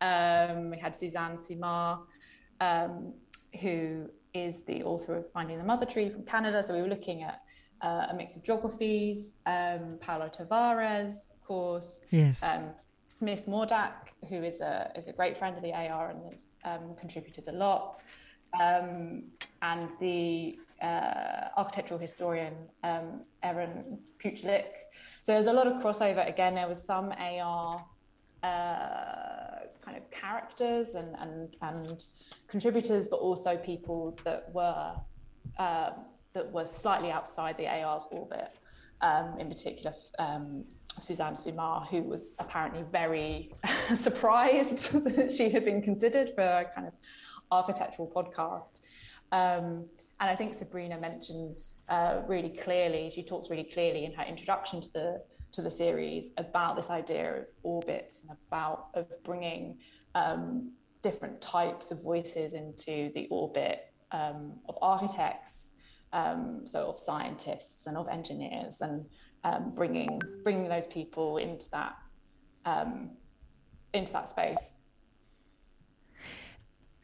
Yeah. 0.00 0.48
Um, 0.50 0.70
we 0.70 0.78
had 0.78 0.94
Suzanne 0.94 1.36
Simard, 1.36 2.00
um, 2.60 3.14
who 3.60 4.08
is 4.34 4.62
the 4.62 4.82
author 4.82 5.14
of 5.16 5.30
Finding 5.30 5.58
the 5.58 5.64
Mother 5.64 5.86
Tree 5.86 6.08
from 6.08 6.24
Canada. 6.24 6.64
So 6.64 6.74
we 6.74 6.82
were 6.82 6.88
looking 6.88 7.22
at 7.22 7.42
uh, 7.82 8.06
a 8.10 8.14
mix 8.14 8.36
of 8.36 8.42
geographies. 8.42 9.36
Um, 9.46 9.98
Paulo 10.00 10.28
Tavares, 10.28 11.28
of 11.30 11.42
course. 11.46 12.00
Yes. 12.10 12.40
Smith 13.04 13.46
Mordak, 13.46 13.92
who 14.30 14.42
is 14.42 14.60
a 14.62 14.90
is 14.96 15.06
a 15.06 15.12
great 15.12 15.36
friend 15.36 15.54
of 15.54 15.62
the 15.62 15.72
AR 15.72 16.10
and 16.10 16.20
has 16.32 16.46
contributed 16.98 17.46
a 17.48 17.52
lot 17.52 18.02
um, 18.60 19.24
and 19.62 19.88
the 20.00 20.58
uh, 20.82 21.48
architectural 21.56 21.98
historian 21.98 22.54
um, 22.82 23.22
Erin 23.42 23.98
Putalik. 24.22 24.66
So 25.22 25.32
there's 25.32 25.46
a 25.46 25.52
lot 25.52 25.66
of 25.66 25.82
crossover. 25.82 26.28
Again, 26.28 26.54
there 26.54 26.68
was 26.68 26.82
some 26.82 27.12
AR 27.12 27.84
uh, 28.42 29.66
kind 29.80 29.96
of 29.96 30.10
characters 30.10 30.94
and, 30.94 31.14
and 31.20 31.56
and 31.62 32.04
contributors, 32.48 33.06
but 33.08 33.16
also 33.16 33.56
people 33.56 34.18
that 34.24 34.52
were 34.52 34.94
uh, 35.58 35.90
that 36.32 36.50
were 36.50 36.66
slightly 36.66 37.10
outside 37.10 37.56
the 37.56 37.68
AR's 37.68 38.06
orbit. 38.10 38.58
Um, 39.00 39.38
in 39.38 39.48
particular, 39.48 39.92
um, 40.18 40.64
Suzanne 41.00 41.36
Simard, 41.36 41.88
who 41.88 42.02
was 42.02 42.34
apparently 42.38 42.84
very 42.90 43.52
surprised 43.96 44.92
that 45.04 45.32
she 45.32 45.50
had 45.50 45.64
been 45.64 45.82
considered 45.82 46.30
for 46.34 46.42
a 46.42 46.64
kind 46.72 46.86
of 46.86 46.92
architectural 47.50 48.10
podcast. 48.14 48.80
Um, 49.32 49.86
and 50.22 50.30
I 50.30 50.36
think 50.36 50.54
Sabrina 50.54 51.00
mentions 51.00 51.78
uh, 51.88 52.20
really 52.28 52.50
clearly, 52.50 53.10
she 53.12 53.24
talks 53.24 53.50
really 53.50 53.64
clearly 53.64 54.04
in 54.04 54.12
her 54.12 54.22
introduction 54.22 54.80
to 54.80 54.92
the 54.92 55.22
to 55.50 55.62
the 55.62 55.70
series 55.70 56.30
about 56.38 56.76
this 56.76 56.90
idea 56.90 57.40
of 57.40 57.48
orbits 57.64 58.22
and 58.22 58.38
about 58.46 58.86
of 58.94 59.06
bringing 59.24 59.78
um, 60.14 60.70
different 61.02 61.40
types 61.40 61.90
of 61.90 62.00
voices 62.02 62.54
into 62.54 63.10
the 63.14 63.26
orbit 63.30 63.92
um, 64.12 64.52
of 64.68 64.78
architects, 64.80 65.72
um, 66.12 66.60
so 66.64 66.86
of 66.86 67.00
scientists 67.00 67.88
and 67.88 67.96
of 67.96 68.06
engineers, 68.08 68.80
and 68.80 69.04
um, 69.42 69.72
bringing 69.74 70.20
bringing 70.44 70.68
those 70.68 70.86
people 70.86 71.38
into 71.38 71.68
that 71.70 71.96
um, 72.64 73.10
into 73.92 74.12
that 74.12 74.28
space. 74.28 74.78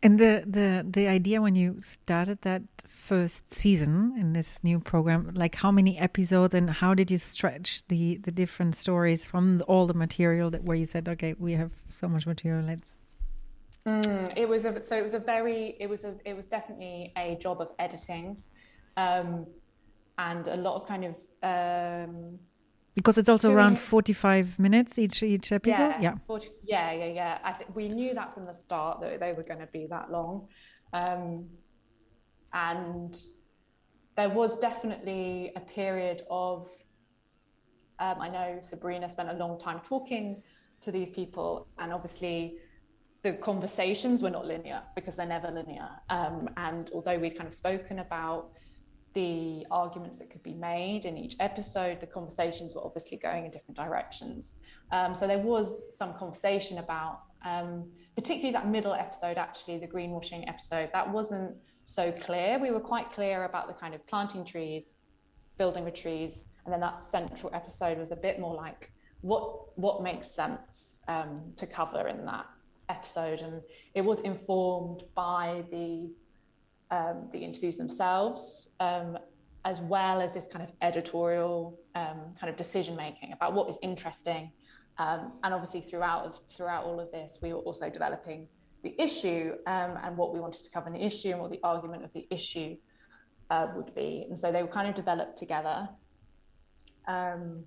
And 0.04 0.20
the, 0.20 0.44
the 0.46 0.86
the 0.88 1.08
idea 1.08 1.42
when 1.42 1.56
you 1.56 1.80
started 1.80 2.42
that 2.42 2.62
first 3.08 3.54
season 3.54 4.14
in 4.18 4.34
this 4.34 4.62
new 4.62 4.78
program, 4.78 5.32
like 5.34 5.54
how 5.54 5.72
many 5.72 5.98
episodes 5.98 6.52
and 6.52 6.68
how 6.68 6.92
did 6.92 7.10
you 7.10 7.16
stretch 7.16 7.68
the 7.88 8.18
the 8.26 8.30
different 8.30 8.76
stories 8.84 9.24
from 9.24 9.44
all 9.66 9.86
the 9.86 9.98
material 10.06 10.50
that 10.50 10.62
where 10.64 10.76
you 10.76 10.84
said, 10.84 11.08
okay, 11.08 11.34
we 11.38 11.52
have 11.52 11.72
so 11.86 12.06
much 12.08 12.26
material, 12.26 12.62
let's. 12.72 12.90
Mm, 13.86 14.32
it 14.36 14.46
was 14.46 14.66
a 14.66 14.72
so 14.82 14.94
it 14.96 15.04
was 15.08 15.14
a 15.14 15.24
very 15.34 15.76
it 15.80 15.88
was 15.88 16.04
a 16.04 16.12
it 16.30 16.34
was 16.36 16.48
definitely 16.48 17.12
a 17.16 17.36
job 17.44 17.56
of 17.64 17.68
editing, 17.78 18.36
um, 18.96 19.46
and 20.18 20.46
a 20.46 20.58
lot 20.66 20.74
of 20.76 20.86
kind 20.86 21.04
of 21.10 21.16
um, 21.52 22.38
because 22.94 23.16
it's 23.16 23.30
also 23.30 23.52
around 23.52 23.78
45 23.78 24.58
minutes 24.58 24.98
each 24.98 25.22
each 25.22 25.52
episode 25.52 25.94
yeah 26.00 26.00
yeah 26.00 26.14
40, 26.26 26.48
yeah 26.64 26.92
yeah, 26.92 27.12
yeah. 27.20 27.52
Th- 27.56 27.70
we 27.74 27.88
knew 27.88 28.12
that 28.12 28.34
from 28.34 28.44
the 28.44 28.52
start 28.52 29.00
that 29.00 29.20
they 29.20 29.32
were 29.32 29.44
going 29.44 29.60
to 29.60 29.72
be 29.78 29.86
that 29.86 30.10
long 30.10 30.48
um, 30.92 31.46
and 32.52 33.20
there 34.16 34.28
was 34.28 34.58
definitely 34.58 35.52
a 35.56 35.60
period 35.60 36.22
of 36.30 36.68
um, 37.98 38.16
i 38.20 38.28
know 38.28 38.58
sabrina 38.62 39.08
spent 39.08 39.28
a 39.28 39.34
long 39.34 39.58
time 39.58 39.80
talking 39.80 40.42
to 40.80 40.92
these 40.92 41.10
people 41.10 41.66
and 41.78 41.92
obviously 41.92 42.56
the 43.22 43.32
conversations 43.34 44.22
were 44.22 44.30
not 44.30 44.46
linear 44.46 44.80
because 44.94 45.16
they're 45.16 45.26
never 45.26 45.50
linear 45.50 45.88
um, 46.10 46.48
and 46.56 46.90
although 46.94 47.18
we'd 47.18 47.36
kind 47.36 47.48
of 47.48 47.54
spoken 47.54 47.98
about 47.98 48.50
the 49.14 49.66
arguments 49.70 50.18
that 50.18 50.30
could 50.30 50.42
be 50.42 50.54
made 50.54 51.04
in 51.04 51.16
each 51.16 51.36
episode. 51.40 52.00
The 52.00 52.06
conversations 52.06 52.74
were 52.74 52.84
obviously 52.84 53.18
going 53.18 53.46
in 53.46 53.50
different 53.50 53.76
directions. 53.76 54.56
Um, 54.92 55.14
so 55.14 55.26
there 55.26 55.38
was 55.38 55.96
some 55.96 56.14
conversation 56.14 56.78
about, 56.78 57.22
um, 57.44 57.90
particularly 58.18 58.52
that 58.52 58.68
middle 58.68 58.94
episode, 58.94 59.38
actually, 59.38 59.78
the 59.78 59.86
greenwashing 59.86 60.42
episode, 60.48 60.90
that 60.92 61.08
wasn't 61.08 61.54
so 61.84 62.10
clear. 62.10 62.58
We 62.58 62.72
were 62.72 62.80
quite 62.80 63.12
clear 63.12 63.44
about 63.44 63.68
the 63.68 63.74
kind 63.74 63.94
of 63.94 64.04
planting 64.08 64.44
trees, 64.44 64.96
building 65.56 65.84
with 65.84 65.94
trees, 65.94 66.42
and 66.64 66.72
then 66.72 66.80
that 66.80 67.00
central 67.00 67.54
episode 67.54 67.96
was 67.96 68.10
a 68.10 68.16
bit 68.16 68.40
more 68.40 68.56
like 68.56 68.90
what 69.20 69.78
what 69.78 70.02
makes 70.02 70.28
sense 70.28 70.96
um, 71.06 71.42
to 71.54 71.64
cover 71.64 72.08
in 72.08 72.24
that 72.24 72.46
episode, 72.88 73.40
and 73.40 73.62
it 73.94 74.04
was 74.04 74.18
informed 74.18 75.04
by 75.14 75.62
the 75.70 76.10
um, 76.90 77.28
the 77.32 77.38
interviews 77.38 77.76
themselves, 77.76 78.70
um, 78.80 79.16
as 79.64 79.80
well 79.80 80.20
as 80.20 80.34
this 80.34 80.48
kind 80.48 80.64
of 80.64 80.72
editorial 80.82 81.78
um, 81.94 82.34
kind 82.40 82.50
of 82.50 82.56
decision 82.56 82.96
making 82.96 83.32
about 83.32 83.52
what 83.52 83.68
is 83.68 83.78
interesting. 83.80 84.50
Um, 84.98 85.32
and 85.44 85.54
obviously, 85.54 85.80
throughout 85.80 86.38
throughout 86.50 86.84
all 86.84 86.98
of 87.00 87.10
this, 87.12 87.38
we 87.40 87.52
were 87.52 87.60
also 87.60 87.88
developing 87.88 88.48
the 88.82 89.00
issue 89.00 89.54
um, 89.66 89.98
and 90.02 90.16
what 90.16 90.32
we 90.32 90.40
wanted 90.40 90.64
to 90.64 90.70
cover 90.70 90.88
in 90.88 90.94
the 90.94 91.04
issue 91.04 91.30
and 91.30 91.40
what 91.40 91.50
the 91.50 91.60
argument 91.62 92.04
of 92.04 92.12
the 92.12 92.26
issue 92.30 92.76
uh, 93.50 93.68
would 93.74 93.94
be. 93.94 94.24
And 94.28 94.38
so 94.38 94.52
they 94.52 94.62
were 94.62 94.68
kind 94.68 94.88
of 94.88 94.94
developed 94.94 95.36
together. 95.38 95.88
Um, 97.06 97.64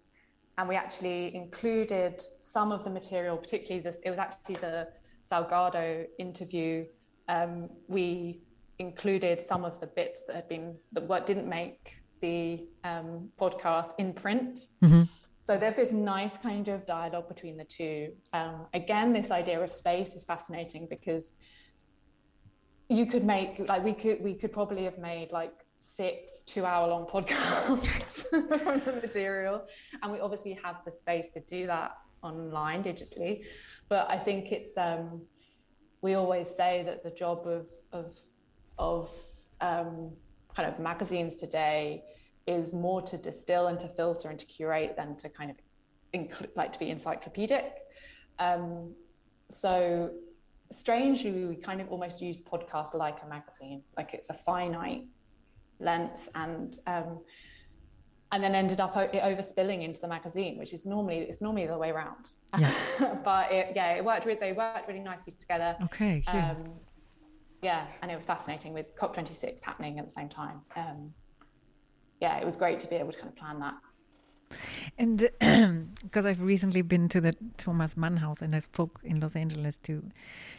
and 0.58 0.70
we 0.70 0.76
actually 0.76 1.34
included 1.34 2.22
some 2.22 2.72
of 2.72 2.84
the 2.84 2.90
material, 2.90 3.38
particularly 3.38 3.82
this, 3.82 4.00
it 4.06 4.10
was 4.10 4.20
actually 4.20 4.56
the 4.56 4.90
Salgado 5.30 6.06
interview. 6.20 6.86
Um, 7.28 7.70
we 7.88 8.42
included 8.80 9.42
some 9.42 9.66
of 9.66 9.80
the 9.80 9.88
bits 9.88 10.24
that 10.26 10.36
had 10.36 10.48
been, 10.50 10.76
that 10.92 11.28
didn't 11.28 11.48
make 11.48 12.02
the 12.22 12.68
um, 12.84 13.30
podcast 13.40 13.94
in 13.98 14.14
print. 14.14 14.68
Mm-hmm. 14.84 15.04
So 15.52 15.58
there's 15.58 15.76
this 15.76 15.92
nice 15.92 16.38
kind 16.38 16.70
of 16.70 16.86
dialogue 16.86 17.28
between 17.28 17.58
the 17.58 17.66
two. 17.66 18.14
Um, 18.32 18.68
again, 18.74 19.12
this 19.12 19.32
idea 19.32 19.62
of 19.62 19.70
space 19.70 20.14
is 20.14 20.24
fascinating 20.24 20.88
because 20.90 21.34
you 22.88 23.06
could 23.06 23.26
make 23.26 23.60
like 23.68 23.84
we 23.84 23.92
could 23.92 24.22
we 24.22 24.34
could 24.34 24.54
probably 24.54 24.86
have 24.86 24.98
made 24.98 25.34
like 25.34 25.52
six 25.80 26.44
two 26.44 26.64
hour 26.66 26.88
long 26.88 27.06
podcasts 27.14 28.28
from 28.64 28.82
the 28.86 28.94
material 29.02 29.66
and 30.02 30.10
we 30.10 30.22
obviously 30.22 30.58
have 30.64 30.86
the 30.86 30.92
space 30.92 31.28
to 31.34 31.42
do 31.42 31.68
that 31.68 31.98
online 32.24 32.82
digitally 32.82 33.44
but 33.90 34.10
i 34.10 34.18
think 34.18 34.52
it's 34.54 34.78
um 34.78 35.22
we 36.02 36.14
always 36.14 36.50
say 36.50 36.84
that 36.86 37.04
the 37.04 37.12
job 37.12 37.46
of 37.46 37.68
of 37.92 38.14
of 38.78 39.10
um, 39.60 40.12
kind 40.56 40.70
of 40.70 40.80
magazines 40.80 41.36
today 41.36 42.04
is 42.48 42.74
more 42.74 43.02
to 43.02 43.18
distill 43.18 43.68
and 43.68 43.80
to 43.80 43.88
filter 43.88 44.30
and 44.30 44.40
to 44.40 44.46
curate 44.46 44.96
than 44.98 45.16
to 45.16 45.30
kind 45.30 45.52
of 45.52 45.58
include 46.14 46.50
like 46.56 46.72
to 46.74 46.80
be 46.80 46.90
encyclopedic 46.90 47.76
um, 48.40 48.94
so 49.50 50.12
strangely 50.72 51.46
we 51.46 51.56
kind 51.56 51.82
of 51.82 51.90
almost 51.90 52.22
use 52.22 52.40
podcast 52.40 52.94
like 52.94 53.18
a 53.24 53.28
magazine 53.28 53.82
like 53.98 54.14
it's 54.14 54.30
a 54.30 54.34
finite 54.34 55.06
length 55.80 56.30
and 56.36 56.78
um, 56.88 57.20
and 58.32 58.44
then 58.44 58.56
ended 58.56 58.80
up 58.80 58.96
overspilling 58.96 59.84
into 59.84 60.00
the 60.00 60.08
magazine, 60.08 60.58
which 60.58 60.74
is 60.74 60.86
normally 60.86 61.18
it's 61.18 61.42
normally 61.42 61.68
the 61.68 61.78
way 61.78 61.90
around. 61.90 62.30
Yeah. 62.58 62.74
but 63.26 63.52
it, 63.52 63.74
yeah, 63.76 63.94
it 63.94 64.06
worked. 64.06 64.26
Really, 64.26 64.40
they 64.40 64.54
worked 64.54 64.88
really 64.88 65.02
nicely 65.02 65.34
together. 65.40 65.76
Okay. 65.84 66.24
Um, 66.28 66.72
yeah, 67.62 67.86
and 68.02 68.10
it 68.10 68.16
was 68.16 68.26
fascinating 68.26 68.74
with 68.74 68.96
COP26 68.96 69.62
happening 69.62 70.00
at 70.00 70.06
the 70.06 70.12
same 70.12 70.30
time. 70.30 70.62
Um, 70.76 71.14
yeah, 72.22 72.38
it 72.38 72.46
was 72.46 72.56
great 72.56 72.80
to 72.82 72.88
be 72.88 72.96
able 72.96 73.12
to 73.12 73.20
kind 73.20 73.30
of 73.30 73.36
plan 73.36 73.60
that. 73.60 73.74
And 74.98 75.30
because 76.04 76.26
I've 76.26 76.42
recently 76.42 76.82
been 76.82 77.10
to 77.10 77.22
the 77.22 77.34
Thomas 77.58 77.98
Mann 77.98 78.18
house 78.18 78.42
and 78.42 78.56
I 78.56 78.60
spoke 78.60 79.00
in 79.04 79.20
Los 79.20 79.36
Angeles 79.36 79.78
to 79.84 80.04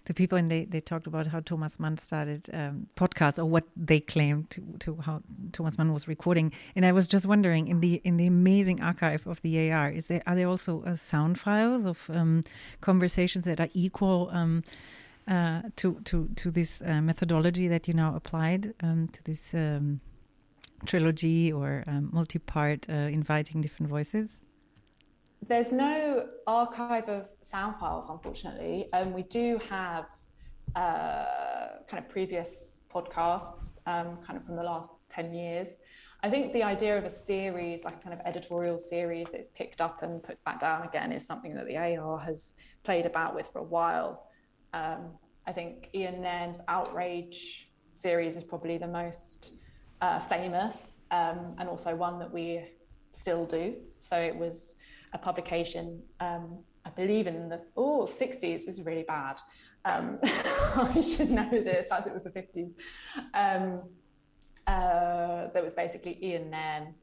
to 0.07 0.14
people 0.14 0.38
and 0.38 0.51
they, 0.51 0.64
they 0.64 0.81
talked 0.81 1.07
about 1.07 1.27
how 1.29 1.40
Thomas 1.40 1.79
Mann 1.79 1.96
started 1.98 2.48
um, 2.53 2.88
podcasts 2.96 3.38
or 3.38 3.44
what 3.44 3.64
they 3.77 4.01
claimed 4.01 4.51
to, 4.51 4.62
to 4.81 4.96
how 4.96 5.22
Thomas 5.53 5.79
Mann 5.79 5.92
was 5.92 6.09
recording. 6.09 6.53
And 6.75 6.85
I 6.85 6.92
was 6.92 7.07
just 7.07 7.27
wondering 7.27 7.68
in 7.68 7.81
the 7.81 8.01
in 8.05 8.16
the 8.16 8.27
amazing 8.27 8.81
archive 8.81 9.27
of 9.27 9.40
the 9.42 9.70
AR, 9.70 9.90
is 9.90 10.07
there 10.07 10.22
are 10.27 10.35
there 10.35 10.48
also 10.48 10.83
uh, 10.85 10.96
sound 10.96 11.38
files 11.38 11.85
of 11.85 12.11
um, 12.12 12.42
conversations 12.81 13.44
that 13.44 13.61
are 13.61 13.68
equal 13.75 14.31
um, 14.33 14.62
uh, 15.29 15.62
to 15.77 16.01
to 16.05 16.29
to 16.37 16.51
this 16.51 16.81
uh, 16.81 17.01
methodology 17.01 17.68
that 17.68 17.87
you 17.87 17.94
now 17.94 18.16
applied 18.16 18.75
um, 18.83 19.09
to 19.09 19.22
this 19.22 19.55
um, 19.55 20.01
trilogy 20.85 21.53
or 21.53 21.85
um, 21.87 22.11
multi-part 22.12 22.88
uh, 22.88 22.92
inviting 22.92 23.61
different 23.61 23.90
voices? 23.90 24.40
There's 25.47 25.73
no 25.73 26.29
archive 26.47 27.09
of 27.09 27.29
sound 27.42 27.77
files, 27.81 28.09
unfortunately. 28.09 28.88
Um, 28.92 29.12
we 29.12 29.25
do 29.25 29.61
have 29.68 30.07
uh, 30.77 31.83
kind 31.88 32.03
of 32.03 32.09
previous 32.09 32.81
podcasts, 32.95 33.79
um, 33.87 34.18
kind 34.25 34.37
of 34.37 34.45
from 34.45 34.57
the 34.57 34.62
last 34.62 34.90
10 35.09 35.35
years. 35.35 35.75
I 36.25 36.31
think 36.31 36.53
the 36.53 36.62
idea 36.62 36.97
of 36.97 37.05
a 37.05 37.11
series, 37.11 37.85
like 37.85 37.97
a 37.97 37.99
kind 37.99 38.14
of 38.14 38.25
editorial 38.25 38.79
series 38.79 39.29
that's 39.33 39.49
picked 39.49 39.81
up 39.81 40.05
and 40.05 40.23
put 40.23 40.42
back 40.45 40.61
down 40.61 40.87
again, 40.87 41.11
is 41.11 41.27
something 41.27 41.55
that 41.57 41.66
the 41.66 41.77
AR 41.77 42.18
has 42.21 42.55
played 42.85 43.07
about 43.07 43.35
with 43.35 43.49
for 43.49 43.59
a 43.59 43.64
while. 43.64 44.29
Um, 44.73 45.11
I 45.47 45.53
think 45.53 45.88
Ian 45.95 46.23
Nairn's 46.23 46.59
Outrage 46.68 47.68
series 47.92 48.37
is 48.37 48.45
probably 48.45 48.79
the 48.79 48.87
most 48.87 49.55
uh, 50.02 50.18
famous 50.18 51.00
um, 51.10 51.54
and 51.58 51.68
also 51.68 51.94
one 51.94 52.18
that 52.18 52.30
we 52.30 52.64
still 53.12 53.46
do. 53.46 53.76
So 54.00 54.18
it 54.18 54.36
was 54.36 54.74
a 55.14 55.18
publication, 55.18 56.02
um, 56.20 56.58
I 56.84 56.90
believe 56.90 57.28
in 57.28 57.48
the 57.48 57.60
oh 57.76 58.02
60s 58.02 58.66
was 58.66 58.82
really 58.82 59.04
bad. 59.04 59.40
Um, 59.84 60.18
I 60.22 61.00
should 61.00 61.30
know 61.30 61.48
this, 61.50 61.86
as 61.90 62.06
it 62.06 62.12
was 62.12 62.24
the 62.24 62.30
50s. 62.30 62.72
Um, 63.34 63.82
uh, 64.66 65.48
there 65.52 65.62
was 65.62 65.72
basically 65.72 66.18
Ian 66.22 66.50
Nairn, 66.50 66.94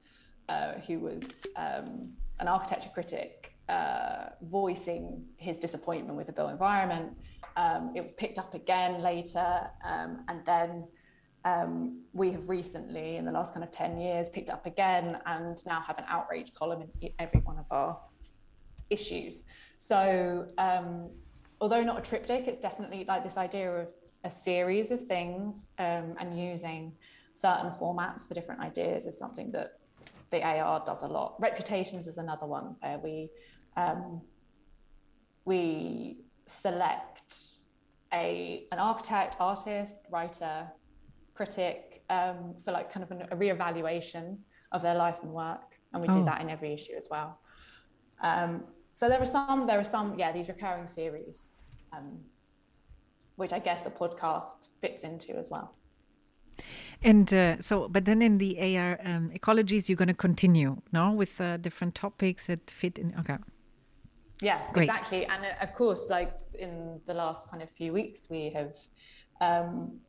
uh, 0.49 0.73
who 0.85 0.99
was 0.99 1.29
um, 1.55 2.09
an 2.39 2.47
architecture 2.47 2.89
critic, 2.93 3.53
uh, 3.69 4.29
voicing 4.41 5.23
his 5.37 5.57
disappointment 5.57 6.17
with 6.17 6.27
the 6.27 6.33
built 6.33 6.51
environment. 6.51 7.15
Um, 7.55 7.93
it 7.95 8.01
was 8.01 8.13
picked 8.13 8.39
up 8.39 8.53
again 8.53 9.01
later, 9.01 9.69
and 9.83 10.45
then 10.45 10.85
um, 11.45 12.01
we 12.13 12.31
have 12.31 12.49
recently, 12.49 13.15
in 13.15 13.25
the 13.25 13.31
last 13.31 13.53
kind 13.53 13.63
of 13.63 13.71
10 13.71 13.99
years, 13.99 14.29
picked 14.29 14.49
up 14.49 14.65
again 14.65 15.17
and 15.25 15.57
now 15.65 15.81
have 15.81 15.97
an 15.97 16.05
outrage 16.07 16.53
column 16.53 16.83
in 17.01 17.11
every 17.19 17.39
one 17.41 17.57
of 17.57 17.65
our 17.71 17.97
issues. 18.89 19.43
So, 19.79 20.47
um, 20.57 21.09
although 21.61 21.83
not 21.83 21.97
a 21.97 22.01
triptych, 22.01 22.47
it's 22.47 22.59
definitely 22.59 23.05
like 23.07 23.23
this 23.23 23.37
idea 23.37 23.71
of 23.71 23.87
a 24.23 24.31
series 24.31 24.91
of 24.91 25.05
things 25.07 25.69
um, 25.77 26.15
and 26.19 26.37
using 26.37 26.93
certain 27.33 27.71
formats 27.71 28.27
for 28.27 28.33
different 28.33 28.61
ideas 28.61 29.05
is 29.05 29.17
something 29.17 29.51
that 29.51 29.79
the 30.29 30.43
AR 30.43 30.83
does 30.85 31.03
a 31.03 31.07
lot. 31.07 31.35
Reputations 31.39 32.05
is 32.07 32.17
another 32.17 32.45
one 32.45 32.75
where 32.81 32.99
we 32.99 33.29
um, 33.77 34.21
we 35.45 36.17
select 36.45 37.33
a 38.13 38.65
an 38.71 38.79
architect, 38.79 39.37
artist, 39.39 40.05
writer, 40.11 40.67
critic 41.39 42.03
um, 42.09 42.37
for 42.63 42.71
like 42.77 42.87
kind 42.93 43.03
of 43.05 43.11
an, 43.11 43.19
a 43.31 43.37
reevaluation 43.43 44.25
of 44.73 44.81
their 44.81 44.97
life 45.05 45.19
and 45.23 45.31
work, 45.31 45.67
and 45.91 46.01
we 46.03 46.09
oh. 46.09 46.13
do 46.19 46.21
that 46.29 46.41
in 46.41 46.49
every 46.55 46.71
issue 46.77 46.95
as 47.01 47.07
well. 47.13 47.29
Um, 48.29 48.51
so 48.93 49.07
there 49.07 49.21
are 49.25 49.31
some, 49.37 49.65
there 49.69 49.79
are 49.79 49.89
some, 49.95 50.07
yeah, 50.19 50.31
these 50.33 50.49
recurring 50.49 50.87
series, 50.87 51.47
um, 51.95 52.19
which 53.37 53.53
I 53.53 53.59
guess 53.59 53.83
the 53.83 53.89
podcast 53.89 54.59
fits 54.81 55.01
into 55.03 55.31
as 55.37 55.49
well. 55.49 55.67
And 57.01 57.33
uh, 57.33 57.61
so, 57.61 57.87
but 57.87 58.03
then 58.03 58.21
in 58.21 58.37
the 58.37 58.51
AR 58.67 58.99
um, 59.05 59.31
ecologies, 59.39 59.87
you're 59.87 60.01
going 60.03 60.15
to 60.17 60.21
continue, 60.29 60.71
now 60.91 61.13
with 61.13 61.39
uh, 61.39 61.55
different 61.55 61.95
topics 61.95 62.47
that 62.47 62.69
fit 62.69 62.99
in. 62.99 63.15
Okay. 63.21 63.37
Yes, 64.41 64.65
Great. 64.73 64.89
exactly. 64.89 65.25
And 65.25 65.45
uh, 65.45 65.63
of 65.65 65.73
course, 65.73 66.09
like 66.09 66.33
in 66.65 66.99
the 67.07 67.13
last 67.13 67.49
kind 67.49 67.63
of 67.63 67.69
few 67.69 67.93
weeks, 67.93 68.27
we 68.29 68.41
have 68.57 68.75
um, 69.39 70.01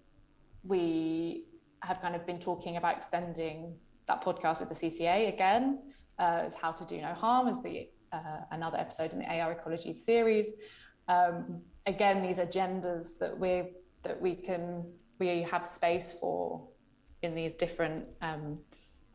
we 0.64 1.44
have 1.83 2.01
kind 2.01 2.14
of 2.14 2.27
been 2.27 2.38
talking 2.38 2.77
about 2.77 2.96
extending 2.96 3.75
that 4.07 4.23
podcast 4.23 4.61
with 4.61 4.68
the 4.68 4.75
CCA 4.75 5.33
again, 5.33 5.81
uh, 6.18 6.51
how 6.61 6.73
to 6.73 6.85
do 6.85 7.01
no 7.01 7.14
harm 7.14 7.49
is 7.49 7.62
the 7.62 7.88
uh, 8.12 8.40
another 8.51 8.77
episode 8.77 9.12
in 9.12 9.20
the 9.20 9.26
AR 9.26 9.53
ecology 9.53 9.95
series. 9.95 10.49
Um, 11.09 11.62
again, 11.87 12.22
these 12.22 12.39
agendas 12.39 13.18
that 13.18 13.39
we 13.39 13.70
that 14.03 14.20
we 14.20 14.35
can 14.35 14.85
we 15.18 15.43
have 15.43 15.66
space 15.66 16.12
for 16.20 16.66
in 17.22 17.35
these 17.35 17.55
different 17.55 18.05
um, 18.22 18.59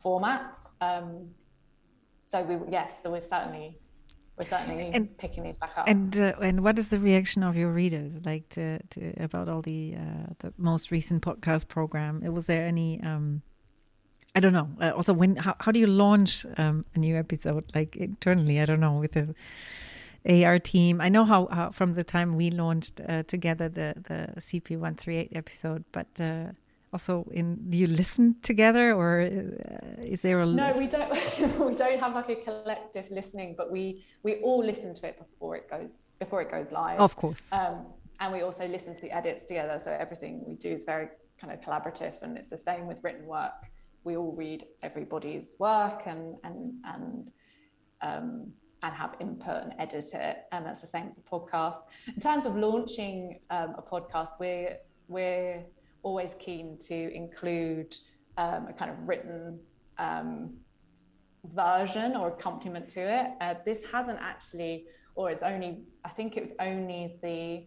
formats. 0.04 0.74
Um, 0.80 1.30
so 2.24 2.42
we 2.42 2.58
yes, 2.70 3.02
so 3.02 3.10
we're 3.10 3.20
certainly 3.20 3.78
we're 4.38 4.44
certainly 4.44 4.90
and, 4.92 5.16
picking 5.16 5.44
these 5.44 5.56
back 5.56 5.72
up. 5.76 5.88
And 5.88 6.20
uh, 6.20 6.34
and 6.40 6.62
what 6.62 6.78
is 6.78 6.88
the 6.88 6.98
reaction 6.98 7.42
of 7.42 7.56
your 7.56 7.70
readers 7.70 8.12
like 8.24 8.48
to, 8.50 8.82
to 8.90 9.14
about 9.22 9.48
all 9.48 9.62
the 9.62 9.96
uh, 9.96 10.34
the 10.40 10.52
most 10.58 10.90
recent 10.90 11.22
podcast 11.22 11.68
program? 11.68 12.20
Was 12.20 12.46
there 12.46 12.66
any? 12.66 13.00
Um, 13.02 13.42
I 14.34 14.40
don't 14.40 14.52
know. 14.52 14.68
Uh, 14.80 14.90
also, 14.90 15.14
when 15.14 15.36
how, 15.36 15.56
how 15.60 15.72
do 15.72 15.80
you 15.80 15.86
launch 15.86 16.44
um, 16.58 16.84
a 16.94 16.98
new 16.98 17.16
episode 17.16 17.64
like 17.74 17.96
internally? 17.96 18.60
I 18.60 18.66
don't 18.66 18.80
know 18.80 18.98
with 18.98 19.12
the 19.12 19.34
AR 20.44 20.58
team. 20.58 21.00
I 21.00 21.08
know 21.08 21.24
how, 21.24 21.46
how 21.50 21.70
from 21.70 21.94
the 21.94 22.04
time 22.04 22.36
we 22.36 22.50
launched 22.50 23.00
uh, 23.08 23.22
together 23.22 23.70
the 23.70 23.94
the 23.96 24.40
CP 24.40 24.78
one 24.78 24.94
three 24.94 25.16
eight 25.16 25.32
episode, 25.34 25.84
but 25.92 26.08
uh, 26.20 26.48
also 26.92 27.26
in 27.32 27.56
do 27.70 27.76
you 27.76 27.86
listen 27.86 28.36
together 28.42 28.94
or 28.94 29.20
uh, 29.22 30.02
is 30.02 30.20
there 30.20 30.40
a 30.40 30.46
no 30.46 30.72
we 30.76 30.86
don't 30.86 31.10
we 31.68 31.74
don't 31.74 31.98
have 31.98 32.14
like 32.14 32.30
a 32.30 32.36
collective 32.36 33.06
listening 33.10 33.54
but 33.56 33.70
we 33.70 34.04
we 34.22 34.36
all 34.36 34.64
listen 34.64 34.94
to 34.94 35.06
it 35.06 35.18
before 35.18 35.56
it 35.56 35.68
goes 35.68 36.08
before 36.18 36.40
it 36.40 36.50
goes 36.50 36.72
live 36.72 37.00
of 37.00 37.16
course 37.16 37.48
um, 37.52 37.86
and 38.20 38.32
we 38.32 38.42
also 38.42 38.66
listen 38.68 38.94
to 38.94 39.02
the 39.02 39.10
edits 39.10 39.44
together 39.44 39.80
so 39.82 39.90
everything 39.90 40.44
we 40.46 40.54
do 40.54 40.68
is 40.68 40.84
very 40.84 41.08
kind 41.40 41.52
of 41.52 41.60
collaborative 41.60 42.14
and 42.22 42.36
it's 42.38 42.48
the 42.48 42.56
same 42.56 42.86
with 42.86 43.02
written 43.02 43.26
work 43.26 43.68
we 44.04 44.16
all 44.16 44.32
read 44.32 44.64
everybody's 44.82 45.56
work 45.58 46.02
and 46.06 46.36
and 46.44 46.74
and 46.84 47.30
um, 48.02 48.52
and 48.82 48.94
have 48.94 49.16
input 49.20 49.62
and 49.64 49.74
edit 49.78 50.14
it. 50.14 50.44
And 50.52 50.64
that's 50.64 50.80
the 50.80 50.86
same 50.86 51.08
as 51.10 51.18
a 51.18 51.20
podcast. 51.20 51.82
In 52.06 52.20
terms 52.20 52.46
of 52.46 52.56
launching 52.56 53.40
um, 53.50 53.74
a 53.76 53.82
podcast, 53.82 54.30
we're 54.38 54.76
we're 55.08 55.64
always 56.06 56.36
keen 56.38 56.78
to 56.78 57.12
include 57.12 57.92
um, 58.38 58.68
a 58.68 58.72
kind 58.72 58.92
of 58.92 58.96
written 59.08 59.58
um, 59.98 60.54
version 61.52 62.14
or 62.14 62.28
accompaniment 62.28 62.88
to 62.88 63.00
it. 63.00 63.26
Uh, 63.40 63.54
this 63.64 63.84
hasn't 63.92 64.20
actually, 64.20 64.84
or 65.16 65.30
it's 65.32 65.42
only, 65.42 65.82
I 66.04 66.10
think 66.10 66.36
it 66.36 66.44
was 66.44 66.52
only 66.60 67.16
the 67.22 67.66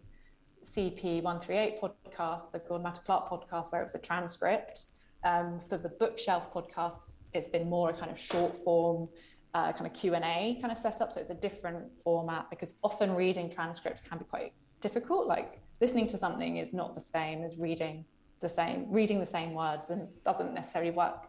CP138 0.74 1.80
podcast, 1.82 2.50
the 2.52 2.60
Gordon 2.60 2.84
Matta 2.84 3.02
Clark 3.02 3.28
podcast, 3.28 3.70
where 3.72 3.82
it 3.82 3.84
was 3.84 3.94
a 3.94 3.98
transcript. 3.98 4.86
Um, 5.22 5.60
for 5.68 5.76
the 5.76 5.90
bookshelf 5.90 6.50
podcasts, 6.50 7.24
it's 7.34 7.46
been 7.46 7.68
more 7.68 7.90
a 7.90 7.92
kind 7.92 8.10
of 8.10 8.18
short 8.18 8.56
form, 8.56 9.06
uh, 9.52 9.70
kind 9.72 9.86
of 9.86 9.92
Q 9.92 10.14
and 10.14 10.24
A 10.24 10.58
kind 10.62 10.72
of 10.72 10.78
setup. 10.78 11.12
So 11.12 11.20
it's 11.20 11.30
a 11.30 11.34
different 11.34 11.84
format 12.02 12.48
because 12.48 12.74
often 12.82 13.14
reading 13.14 13.50
transcripts 13.50 14.00
can 14.00 14.16
be 14.16 14.24
quite 14.24 14.54
difficult. 14.80 15.26
Like 15.26 15.60
listening 15.82 16.06
to 16.08 16.16
something 16.16 16.56
is 16.56 16.72
not 16.72 16.94
the 16.94 17.02
same 17.02 17.44
as 17.44 17.58
reading 17.58 18.06
the 18.40 18.48
same, 18.48 18.86
reading 18.90 19.20
the 19.20 19.26
same 19.26 19.54
words, 19.54 19.90
and 19.90 20.08
doesn't 20.24 20.54
necessarily 20.54 20.90
work 20.90 21.28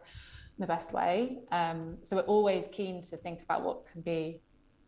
the 0.60 0.68
best 0.68 0.94
way. 0.94 1.40
Um, 1.52 1.98
so 2.04 2.16
we're 2.18 2.24
always 2.24 2.68
keen 2.72 3.02
to 3.04 3.18
think 3.18 3.42
about 3.44 3.64
what 3.64 3.86
can 3.92 4.02
be 4.02 4.42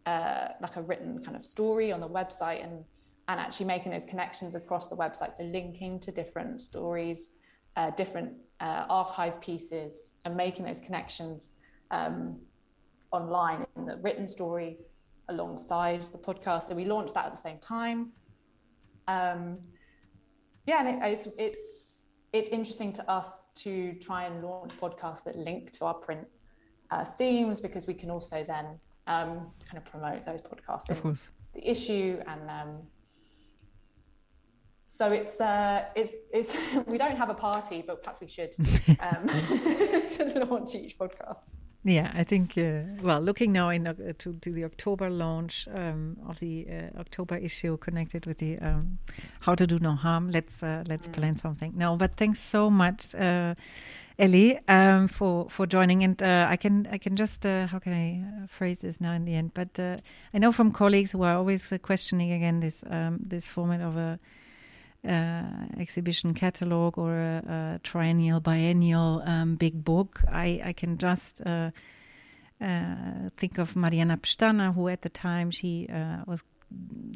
uh, 0.05 0.49
like 0.61 0.75
a 0.75 0.81
written 0.81 1.23
kind 1.23 1.35
of 1.35 1.45
story 1.45 1.91
on 1.91 1.99
the 1.99 2.09
website 2.09 2.63
and 2.63 2.83
and 3.29 3.39
actually 3.39 3.65
making 3.65 3.91
those 3.91 4.05
connections 4.05 4.53
across 4.53 4.89
the 4.89 4.95
website. 4.97 5.33
So 5.37 5.43
linking 5.43 5.97
to 6.01 6.11
different 6.11 6.59
stories, 6.61 7.33
uh, 7.77 7.91
different 7.91 8.33
uh, 8.59 8.85
archive 8.89 9.39
pieces, 9.39 10.15
and 10.25 10.35
making 10.35 10.65
those 10.65 10.81
connections 10.81 11.53
um, 11.91 12.37
online 13.11 13.65
in 13.77 13.85
the 13.85 13.95
written 13.97 14.27
story 14.27 14.77
alongside 15.29 16.03
the 16.03 16.17
podcast. 16.17 16.63
So 16.63 16.75
we 16.75 16.83
launched 16.83 17.13
that 17.13 17.25
at 17.25 17.31
the 17.33 17.41
same 17.41 17.59
time. 17.59 18.11
Um, 19.07 19.59
yeah, 20.65 20.85
and 20.85 20.87
it, 20.89 21.07
it's 21.13 21.27
it's 21.37 21.92
it's 22.33 22.49
interesting 22.49 22.91
to 22.93 23.09
us 23.09 23.47
to 23.55 23.93
try 24.01 24.25
and 24.25 24.43
launch 24.43 24.71
podcasts 24.81 25.23
that 25.23 25.37
link 25.37 25.71
to 25.71 25.85
our 25.85 25.93
print 25.93 26.27
uh, 26.89 27.05
themes 27.05 27.59
because 27.59 27.85
we 27.87 27.93
can 27.93 28.09
also 28.09 28.43
then 28.43 28.65
um, 29.07 29.51
kind 29.67 29.77
of 29.77 29.85
promote 29.85 30.25
those 30.25 30.41
podcasts. 30.41 30.89
Of 30.89 31.01
course. 31.01 31.29
The 31.53 31.69
issue 31.69 32.19
and 32.25 32.49
um, 32.49 32.77
so 34.87 35.11
it's 35.11 35.39
uh, 35.39 35.85
it's 35.95 36.13
it's 36.31 36.55
we 36.87 36.97
don't 36.97 37.17
have 37.17 37.29
a 37.29 37.35
party, 37.35 37.83
but 37.85 38.03
perhaps 38.03 38.19
we 38.19 38.27
should 38.27 38.55
um, 38.99 39.27
to 39.27 40.45
launch 40.49 40.75
each 40.75 40.97
podcast. 40.97 41.41
Yeah, 41.85 42.11
I 42.13 42.23
think. 42.23 42.57
Uh, 42.57 42.83
well, 43.01 43.19
looking 43.19 43.51
now 43.51 43.69
in 43.69 43.87
uh, 43.87 43.93
to 44.19 44.33
to 44.33 44.51
the 44.51 44.63
October 44.63 45.09
launch 45.09 45.67
um, 45.73 46.17
of 46.29 46.39
the 46.39 46.65
uh, 46.69 46.99
October 46.99 47.35
issue 47.35 47.75
connected 47.77 48.25
with 48.25 48.37
the 48.37 48.57
um, 48.59 48.99
how 49.41 49.53
to 49.55 49.67
do 49.67 49.79
no 49.79 49.95
harm. 49.95 50.31
Let's 50.31 50.63
uh, 50.63 50.83
let's 50.87 51.07
mm. 51.07 51.13
plan 51.13 51.35
something. 51.35 51.73
No, 51.75 51.97
but 51.97 52.15
thanks 52.15 52.39
so 52.39 52.69
much, 52.69 53.13
uh, 53.15 53.55
Ellie, 54.17 54.59
um, 54.69 55.09
for 55.09 55.49
for 55.49 55.65
joining. 55.65 56.03
And 56.03 56.23
uh, 56.23 56.47
I 56.49 56.55
can 56.55 56.87
I 56.89 56.97
can 56.97 57.17
just 57.17 57.43
how 57.43 57.79
can 57.79 57.93
I 57.93 58.47
phrase 58.47 58.79
this 58.79 59.01
now 59.01 59.11
in 59.11 59.25
the 59.25 59.35
end? 59.35 59.53
But 59.53 59.77
I 60.33 60.37
know 60.37 60.53
from 60.53 60.71
colleagues 60.71 61.11
who 61.11 61.23
are 61.23 61.35
always 61.35 61.73
questioning 61.81 62.31
again 62.31 62.61
this 62.61 62.81
um, 62.89 63.19
this 63.27 63.45
format 63.45 63.81
of 63.81 63.97
a 63.97 64.19
exhibition 65.05 66.33
catalog 66.33 66.97
or 66.97 67.15
a, 67.15 67.75
a 67.75 67.79
triennial, 67.83 68.39
biennial 68.39 69.21
um, 69.25 69.55
big 69.55 69.83
book, 69.83 70.21
I, 70.31 70.61
I 70.63 70.73
can 70.73 70.97
just 70.97 71.41
uh, 71.45 71.71
uh, 72.61 72.95
think 73.37 73.57
of 73.57 73.75
Mariana 73.75 74.17
Pestana, 74.17 74.73
who 74.73 74.87
at 74.87 75.01
the 75.01 75.09
time 75.09 75.51
she 75.51 75.87
uh, 75.89 76.23
was 76.25 76.43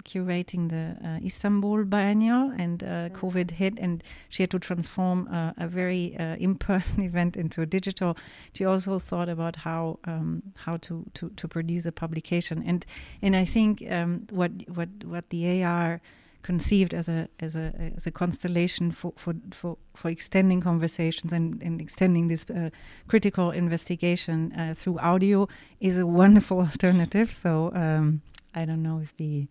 curating 0.03 0.69
the 0.69 1.07
uh, 1.07 1.25
Istanbul 1.25 1.85
Biennial, 1.85 2.51
and 2.57 2.83
uh, 2.83 2.87
mm. 2.87 3.11
COVID 3.11 3.51
hit, 3.51 3.79
and 3.79 4.03
she 4.29 4.43
had 4.43 4.51
to 4.51 4.59
transform 4.59 5.27
uh, 5.31 5.53
a 5.57 5.67
very 5.67 6.15
uh, 6.17 6.35
in-person 6.35 7.01
event 7.09 7.35
into 7.35 7.61
a 7.61 7.65
digital. 7.65 8.17
She 8.53 8.65
also 8.65 8.99
thought 8.99 9.29
about 9.29 9.55
how 9.55 9.99
um, 10.05 10.43
how 10.57 10.77
to, 10.77 11.05
to 11.15 11.29
to 11.29 11.47
produce 11.47 11.85
a 11.85 11.91
publication, 11.91 12.63
and 12.65 12.85
and 13.21 13.35
I 13.35 13.45
think 13.45 13.83
um, 13.89 14.27
what 14.29 14.51
what 14.67 14.89
what 15.03 15.29
the 15.29 15.63
AR 15.63 16.01
conceived 16.47 16.93
as 16.93 17.09
a 17.09 17.27
as 17.41 17.57
a 17.57 17.67
as 17.97 18.07
a 18.07 18.11
constellation 18.11 18.91
for 18.99 19.11
for 19.17 19.33
for, 19.51 19.77
for 19.99 20.09
extending 20.09 20.61
conversations 20.61 21.33
and, 21.33 21.61
and 21.61 21.81
extending 21.81 22.29
this 22.29 22.45
uh, 22.49 22.69
critical 23.07 23.51
investigation 23.51 24.53
uh, 24.53 24.73
through 24.79 24.97
audio 24.99 25.47
is 25.81 25.97
a 25.97 26.05
wonderful 26.05 26.59
alternative. 26.69 27.31
So 27.31 27.49
um, 27.73 28.21
I 28.55 28.65
don't 28.65 28.81
know 28.81 29.01
if 29.03 29.11
the 29.17 29.47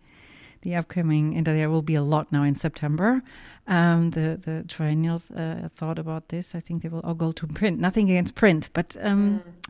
the 0.63 0.75
upcoming 0.79 1.37
and 1.37 1.45
there 1.45 1.69
will 1.69 1.83
be 1.83 1.97
a 2.03 2.07
lot 2.13 2.31
now 2.31 2.43
in 2.43 2.55
September. 2.55 3.21
Um, 3.67 4.11
the 4.11 4.27
the 4.47 4.63
triennials 4.67 5.29
uh, 5.31 5.69
thought 5.77 5.99
about 5.99 6.23
this. 6.29 6.55
I 6.55 6.61
think 6.61 6.81
they 6.81 6.89
will 6.89 7.05
all 7.07 7.17
go 7.25 7.31
to 7.31 7.47
print. 7.47 7.79
Nothing 7.79 8.09
against 8.09 8.33
print, 8.33 8.69
but 8.73 8.97
um, 9.01 9.41
mm 9.45 9.66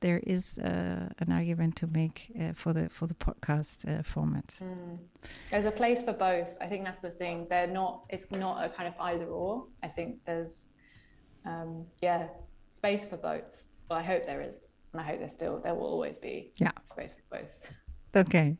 there 0.00 0.20
is 0.26 0.58
uh, 0.58 1.08
an 1.18 1.32
argument 1.32 1.76
to 1.76 1.86
make 1.86 2.30
uh, 2.40 2.52
for 2.54 2.72
the 2.72 2.88
for 2.88 3.06
the 3.06 3.14
podcast 3.14 3.86
uh, 3.88 4.02
format. 4.02 4.46
Mm. 4.62 4.98
There's 5.50 5.64
a 5.64 5.70
place 5.70 6.02
for 6.02 6.12
both. 6.12 6.50
I 6.60 6.66
think 6.66 6.84
that's 6.84 7.00
the 7.00 7.10
thing. 7.10 7.46
They're 7.48 7.66
not. 7.66 8.04
It's 8.08 8.30
not 8.30 8.64
a 8.64 8.68
kind 8.68 8.88
of 8.88 8.94
either 9.00 9.26
or. 9.26 9.64
I 9.82 9.88
think 9.88 10.24
there's, 10.24 10.68
um, 11.44 11.86
yeah, 12.00 12.28
space 12.70 13.04
for 13.04 13.16
both. 13.16 13.64
Well, 13.88 13.98
I 13.98 14.02
hope 14.02 14.26
there 14.26 14.42
is, 14.42 14.74
and 14.92 15.00
I 15.00 15.04
hope 15.04 15.18
there 15.20 15.28
still 15.28 15.58
there 15.58 15.74
will 15.74 15.86
always 15.86 16.18
be. 16.18 16.52
Yeah. 16.56 16.72
space 16.84 17.12
for 17.12 17.38
both. 17.38 18.26
Okay. 18.26 18.56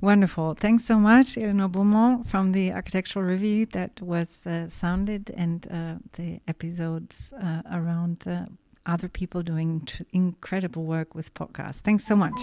Wonderful. 0.00 0.54
Thanks 0.54 0.84
so 0.84 0.96
much, 0.96 1.36
Eleanor 1.36 1.66
Beaumont 1.66 2.28
from 2.28 2.52
the 2.52 2.72
Architectural 2.72 3.24
Review. 3.24 3.66
That 3.66 4.00
was 4.00 4.46
uh, 4.46 4.68
Sound 4.68 5.08
It 5.08 5.28
and 5.30 5.66
uh, 5.68 5.96
the 6.12 6.40
episodes 6.46 7.32
uh, 7.32 7.62
around 7.72 8.22
uh, 8.28 8.44
other 8.88 9.08
people 9.08 9.42
doing 9.42 9.82
tr- 9.84 10.02
incredible 10.12 10.84
work 10.84 11.14
with 11.14 11.32
podcasts. 11.34 11.76
Thanks 11.76 12.04
so 12.06 12.16
much. 12.16 12.40